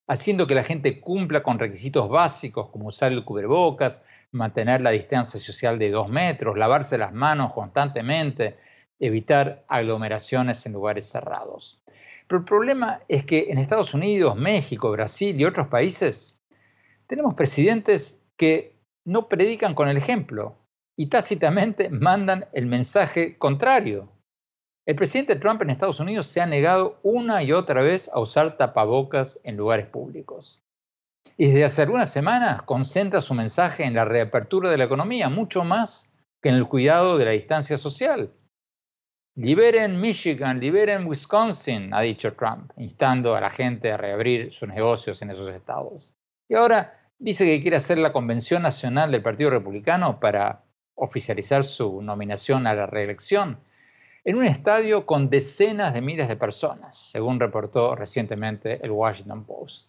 haciendo 0.09 0.47
que 0.47 0.55
la 0.55 0.65
gente 0.65 1.01
cumpla 1.01 1.43
con 1.43 1.59
requisitos 1.59 2.09
básicos 2.09 2.71
como 2.71 2.89
usar 2.89 3.13
el 3.13 3.25
cubrebocas, 3.25 4.03
mantener 4.33 4.81
la 4.81 4.91
distancia 4.91 5.41
social 5.41 5.79
de 5.79 5.91
dos 5.91 6.09
metros, 6.09 6.57
lavarse 6.57 6.99
las 6.99 7.13
manos 7.13 7.53
constantemente, 7.53 8.57
evitar 8.99 9.65
aglomeraciones 9.69 10.65
en 10.67 10.73
lugares 10.73 11.07
cerrados. 11.07 11.83
Pero 12.27 12.41
el 12.41 12.45
problema 12.45 13.01
es 13.09 13.25
que 13.25 13.47
en 13.51 13.59
Estados 13.59 13.95
Unidos, 13.95 14.37
México, 14.37 14.91
Brasil 14.91 15.41
y 15.41 15.45
otros 15.45 15.69
países 15.69 16.39
tenemos 17.07 17.35
presidentes 17.35 18.23
que 18.37 18.77
no 19.05 19.29
predican 19.29 19.75
con 19.75 19.89
el 19.89 19.97
ejemplo 19.97 20.57
y 20.97 21.07
tácitamente 21.09 21.89
mandan 21.91 22.47
el 22.53 22.67
mensaje 22.67 23.39
contrario. 23.39 24.09
El 24.87 24.97
presidente 24.97 25.37
Trump 25.37 25.63
en 25.63 25.71
Estados 25.71 26.01
Unidos 26.01 26.27
se 26.27 26.41
ha 26.41 26.47
negado 26.47 26.99
una 27.03 27.43
y 27.43 27.53
otra 27.53 27.83
vez 27.83 28.11
a 28.13 28.21
usar 28.21 28.57
tapabocas 28.57 29.41
en 29.45 29.57
lugares 29.57 29.87
públicos. 29.87 30.63
Y 31.37 31.49
desde 31.49 31.65
hace 31.65 31.83
algunas 31.83 32.11
semanas 32.11 32.63
concentra 32.63 33.21
su 33.21 33.35
mensaje 33.35 33.85
en 33.85 33.95
la 33.95 34.05
reapertura 34.05 34.71
de 34.71 34.79
la 34.79 34.85
economía, 34.85 35.29
mucho 35.29 35.65
más 35.65 36.11
que 36.43 36.49
en 36.49 36.55
el 36.55 36.67
cuidado 36.67 37.19
de 37.19 37.25
la 37.25 37.33
distancia 37.33 37.77
social. 37.77 38.33
Liberen 39.35 40.01
Michigan, 40.01 40.61
liberen 40.61 41.07
Wisconsin, 41.07 41.93
ha 41.93 42.01
dicho 42.01 42.33
Trump, 42.33 42.73
instando 42.79 43.37
a 43.37 43.41
la 43.41 43.51
gente 43.51 43.93
a 43.93 43.99
reabrir 43.99 44.51
sus 44.51 44.69
negocios 44.69 45.21
en 45.21 45.31
esos 45.31 45.49
estados. 45.51 46.15
Y 46.49 46.55
ahora 46.55 46.99
dice 47.19 47.45
que 47.45 47.61
quiere 47.61 47.77
hacer 47.77 47.99
la 47.99 48.13
convención 48.13 48.63
nacional 48.63 49.11
del 49.11 49.23
Partido 49.23 49.51
Republicano 49.51 50.21
para 50.21 50.65
oficializar 50.95 51.65
su 51.65 52.01
nominación 52.01 52.67
a 52.67 52.75
la 52.75 52.87
reelección 52.87 53.59
en 54.25 54.37
un 54.37 54.45
estadio 54.45 55.07
con 55.07 55.31
decenas 55.31 55.95
de 55.95 56.01
miles 56.01 56.29
de 56.29 56.37
personas, 56.37 56.97
según 56.97 57.39
reportó 57.39 57.95
recientemente 57.95 58.81
el 58.83 58.91
Washington 58.91 59.45
Post. 59.45 59.89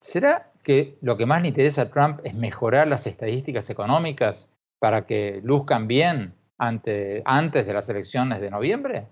¿Será 0.00 0.52
que 0.62 0.98
lo 1.00 1.16
que 1.16 1.26
más 1.26 1.42
le 1.42 1.48
interesa 1.48 1.82
a 1.82 1.90
Trump 1.90 2.20
es 2.24 2.34
mejorar 2.34 2.88
las 2.88 3.06
estadísticas 3.06 3.70
económicas 3.70 4.50
para 4.78 5.06
que 5.06 5.40
luzcan 5.42 5.86
bien 5.86 6.34
antes 6.58 7.66
de 7.66 7.72
las 7.72 7.88
elecciones 7.88 8.40
de 8.40 8.50
noviembre? 8.50 9.08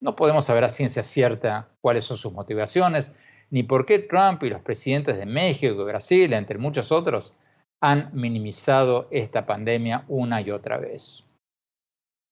No 0.00 0.16
podemos 0.16 0.44
saber 0.44 0.64
a 0.64 0.68
ciencia 0.68 1.02
cierta 1.02 1.68
cuáles 1.80 2.04
son 2.04 2.16
sus 2.16 2.32
motivaciones, 2.32 3.12
ni 3.50 3.62
por 3.62 3.86
qué 3.86 3.98
Trump 3.98 4.42
y 4.42 4.50
los 4.50 4.60
presidentes 4.60 5.16
de 5.16 5.26
México 5.26 5.80
y 5.80 5.84
Brasil, 5.84 6.32
entre 6.32 6.58
muchos 6.58 6.92
otros, 6.92 7.34
han 7.80 8.10
minimizado 8.12 9.08
esta 9.10 9.46
pandemia 9.46 10.04
una 10.08 10.40
y 10.40 10.50
otra 10.50 10.78
vez. 10.78 11.24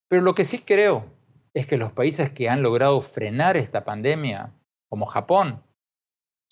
Pero 0.08 0.22
lo 0.22 0.34
que 0.34 0.44
sí 0.44 0.58
creo 0.58 1.06
es 1.54 1.66
que 1.66 1.76
los 1.76 1.92
países 1.92 2.30
que 2.30 2.48
han 2.48 2.62
logrado 2.62 3.00
frenar 3.00 3.56
esta 3.56 3.84
pandemia, 3.84 4.52
como 4.88 5.06
Japón, 5.06 5.62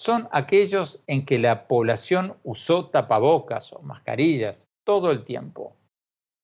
son 0.03 0.29
aquellos 0.33 1.01
en 1.07 1.25
que 1.25 1.39
la 1.39 1.69
población 1.69 2.37
usó 2.43 2.89
tapabocas 2.89 3.73
o 3.73 3.83
mascarillas 3.83 4.67
todo 4.85 5.13
el 5.13 5.25
tiempo, 5.25 5.77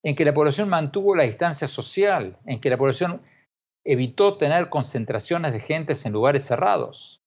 en 0.04 0.14
que 0.14 0.24
la 0.24 0.32
población 0.32 0.68
mantuvo 0.68 1.16
la 1.16 1.24
distancia 1.24 1.66
social, 1.66 2.38
en 2.46 2.60
que 2.60 2.70
la 2.70 2.78
población 2.78 3.20
evitó 3.84 4.36
tener 4.36 4.68
concentraciones 4.68 5.52
de 5.52 5.58
gentes 5.58 6.06
en 6.06 6.12
lugares 6.12 6.44
cerrados. 6.44 7.20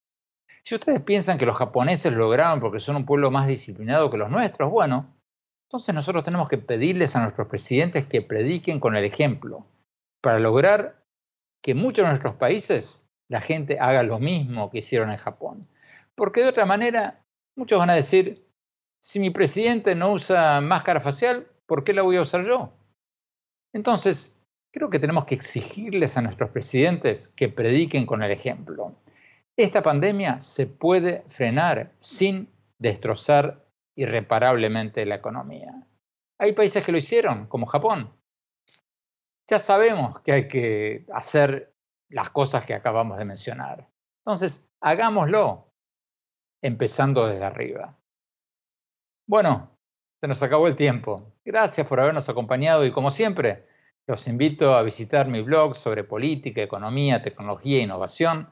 Si 0.62 0.74
ustedes 0.74 1.02
piensan 1.02 1.36
que 1.36 1.44
los 1.44 1.58
japoneses 1.58 2.10
lo 2.12 2.20
lograron 2.20 2.60
porque 2.60 2.80
son 2.80 2.96
un 2.96 3.04
pueblo 3.04 3.30
más 3.30 3.46
disciplinado 3.46 4.08
que 4.08 4.16
los 4.16 4.30
nuestros, 4.30 4.70
bueno, 4.70 5.14
entonces 5.68 5.94
nosotros 5.94 6.24
tenemos 6.24 6.48
que 6.48 6.56
pedirles 6.56 7.14
a 7.14 7.20
nuestros 7.20 7.48
presidentes 7.48 8.06
que 8.06 8.22
prediquen 8.22 8.80
con 8.80 8.96
el 8.96 9.04
ejemplo, 9.04 9.66
para 10.22 10.38
lograr 10.38 11.04
que 11.62 11.74
muchos 11.74 12.04
de 12.04 12.08
nuestros 12.08 12.36
países 12.36 13.06
la 13.28 13.42
gente 13.42 13.78
haga 13.78 14.02
lo 14.02 14.18
mismo 14.18 14.70
que 14.70 14.78
hicieron 14.78 15.10
en 15.10 15.18
Japón. 15.18 15.68
Porque 16.14 16.42
de 16.42 16.48
otra 16.48 16.66
manera, 16.66 17.24
muchos 17.56 17.78
van 17.78 17.90
a 17.90 17.94
decir, 17.94 18.46
si 19.02 19.18
mi 19.18 19.30
presidente 19.30 19.94
no 19.94 20.12
usa 20.12 20.60
máscara 20.60 21.00
facial, 21.00 21.48
¿por 21.66 21.84
qué 21.84 21.92
la 21.92 22.02
voy 22.02 22.16
a 22.16 22.22
usar 22.22 22.46
yo? 22.46 22.72
Entonces, 23.72 24.36
creo 24.72 24.90
que 24.90 24.98
tenemos 24.98 25.24
que 25.24 25.34
exigirles 25.34 26.16
a 26.16 26.22
nuestros 26.22 26.50
presidentes 26.50 27.28
que 27.30 27.48
prediquen 27.48 28.06
con 28.06 28.22
el 28.22 28.30
ejemplo. 28.30 28.94
Esta 29.56 29.82
pandemia 29.82 30.40
se 30.40 30.66
puede 30.66 31.24
frenar 31.28 31.92
sin 31.98 32.48
destrozar 32.78 33.66
irreparablemente 33.96 35.04
la 35.04 35.16
economía. 35.16 35.86
Hay 36.38 36.52
países 36.52 36.84
que 36.84 36.92
lo 36.92 36.98
hicieron, 36.98 37.46
como 37.46 37.66
Japón, 37.66 38.12
ya 39.48 39.58
sabemos 39.58 40.20
que 40.20 40.32
hay 40.32 40.48
que 40.48 41.04
hacer 41.12 41.74
las 42.08 42.30
cosas 42.30 42.64
que 42.64 42.74
acabamos 42.74 43.18
de 43.18 43.24
mencionar. 43.24 43.88
Entonces, 44.24 44.66
hagámoslo, 44.80 45.71
empezando 46.62 47.26
desde 47.26 47.44
arriba. 47.44 47.98
Bueno, 49.26 49.70
se 50.20 50.28
nos 50.28 50.42
acabó 50.42 50.68
el 50.68 50.76
tiempo. 50.76 51.32
Gracias 51.44 51.86
por 51.86 52.00
habernos 52.00 52.28
acompañado 52.28 52.86
y 52.86 52.92
como 52.92 53.10
siempre, 53.10 53.66
los 54.06 54.26
invito 54.26 54.74
a 54.74 54.82
visitar 54.82 55.28
mi 55.28 55.42
blog 55.42 55.76
sobre 55.76 56.04
política, 56.04 56.62
economía, 56.62 57.22
tecnología 57.22 57.78
e 57.78 57.82
innovación 57.82 58.48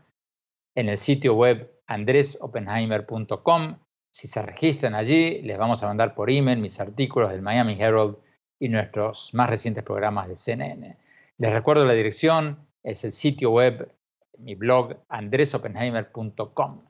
en 0.75 0.89
el 0.89 0.99
sitio 0.99 1.35
web 1.35 1.73
andresopenheimer.com. 1.87 3.79
Si 4.13 4.27
se 4.27 4.43
registran 4.43 4.95
allí, 4.95 5.43
les 5.43 5.59
vamos 5.59 5.83
a 5.83 5.87
mandar 5.87 6.15
por 6.15 6.31
email 6.31 6.59
mis 6.61 6.81
artículos 6.81 7.31
del 7.31 7.43
Miami 7.43 7.81
Herald 7.81 8.17
y 8.59 8.69
nuestros 8.69 9.33
más 9.35 9.49
recientes 9.49 9.85
programas 9.85 10.29
de 10.29 10.37
CNN. 10.37 10.97
Les 11.39 11.53
recuerdo 11.53 11.85
la 11.85 11.95
dirección, 11.95 12.67
es 12.83 13.05
el 13.05 13.13
sitio 13.13 13.51
web, 13.51 13.93
mi 14.39 14.55
blog, 14.55 14.97
andresopenheimer.com. 15.09 16.90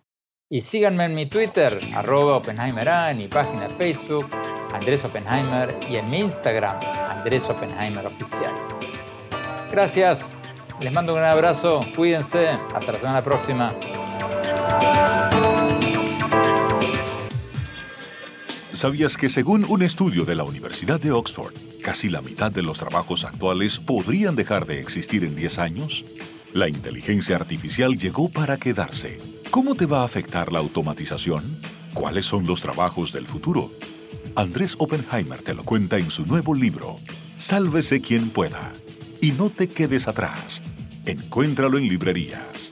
Y 0.53 0.63
síganme 0.63 1.05
en 1.05 1.15
mi 1.15 1.27
Twitter, 1.27 1.79
arroba 1.95 2.39
Oppenheimer 2.39 2.89
en 3.09 3.19
mi 3.19 3.29
página 3.29 3.69
de 3.69 3.75
Facebook, 3.77 4.27
Andrés 4.73 5.05
Oppenheimer, 5.05 5.79
y 5.89 5.95
en 5.95 6.11
mi 6.11 6.19
Instagram, 6.19 6.77
Andrés 7.09 7.49
Oppenheimer 7.49 8.05
Oficial. 8.05 8.53
Gracias, 9.71 10.35
les 10.81 10.93
mando 10.93 11.13
un 11.13 11.21
gran 11.21 11.31
abrazo, 11.31 11.79
cuídense, 11.95 12.49
hasta 12.49 12.91
la 12.91 12.99
semana 12.99 13.23
próxima. 13.23 13.73
¿Sabías 18.73 19.17
que 19.17 19.29
según 19.29 19.65
un 19.69 19.83
estudio 19.83 20.25
de 20.25 20.35
la 20.35 20.43
Universidad 20.43 20.99
de 20.99 21.13
Oxford, 21.13 21.55
casi 21.81 22.09
la 22.11 22.23
mitad 22.23 22.51
de 22.51 22.63
los 22.63 22.77
trabajos 22.77 23.25
actuales 23.25 23.79
podrían 23.79 24.35
dejar 24.35 24.67
de 24.67 24.81
existir 24.81 25.23
en 25.23 25.37
10 25.37 25.61
años? 25.61 26.05
La 26.55 26.67
inteligencia 26.67 27.37
artificial 27.37 27.97
llegó 27.97 28.29
para 28.29 28.57
quedarse. 28.57 29.40
¿Cómo 29.51 29.75
te 29.75 29.85
va 29.85 30.03
a 30.03 30.05
afectar 30.05 30.53
la 30.53 30.61
automatización? 30.61 31.43
¿Cuáles 31.93 32.25
son 32.25 32.47
los 32.47 32.63
trabajos 32.63 33.13
del 33.13 33.27
futuro? 33.27 33.69
Andrés 34.37 34.77
Oppenheimer 34.79 35.43
te 35.43 35.55
lo 35.55 35.65
cuenta 35.65 35.99
en 35.99 36.09
su 36.09 36.25
nuevo 36.25 36.55
libro, 36.55 36.99
Sálvese 37.37 38.01
quien 38.01 38.31
pueda. 38.31 38.73
Y 39.21 39.33
no 39.33 39.51
te 39.51 39.69
quedes 39.69 40.07
atrás. 40.07 40.63
Encuéntralo 41.05 41.79
en 41.79 41.89
librerías. 41.89 42.70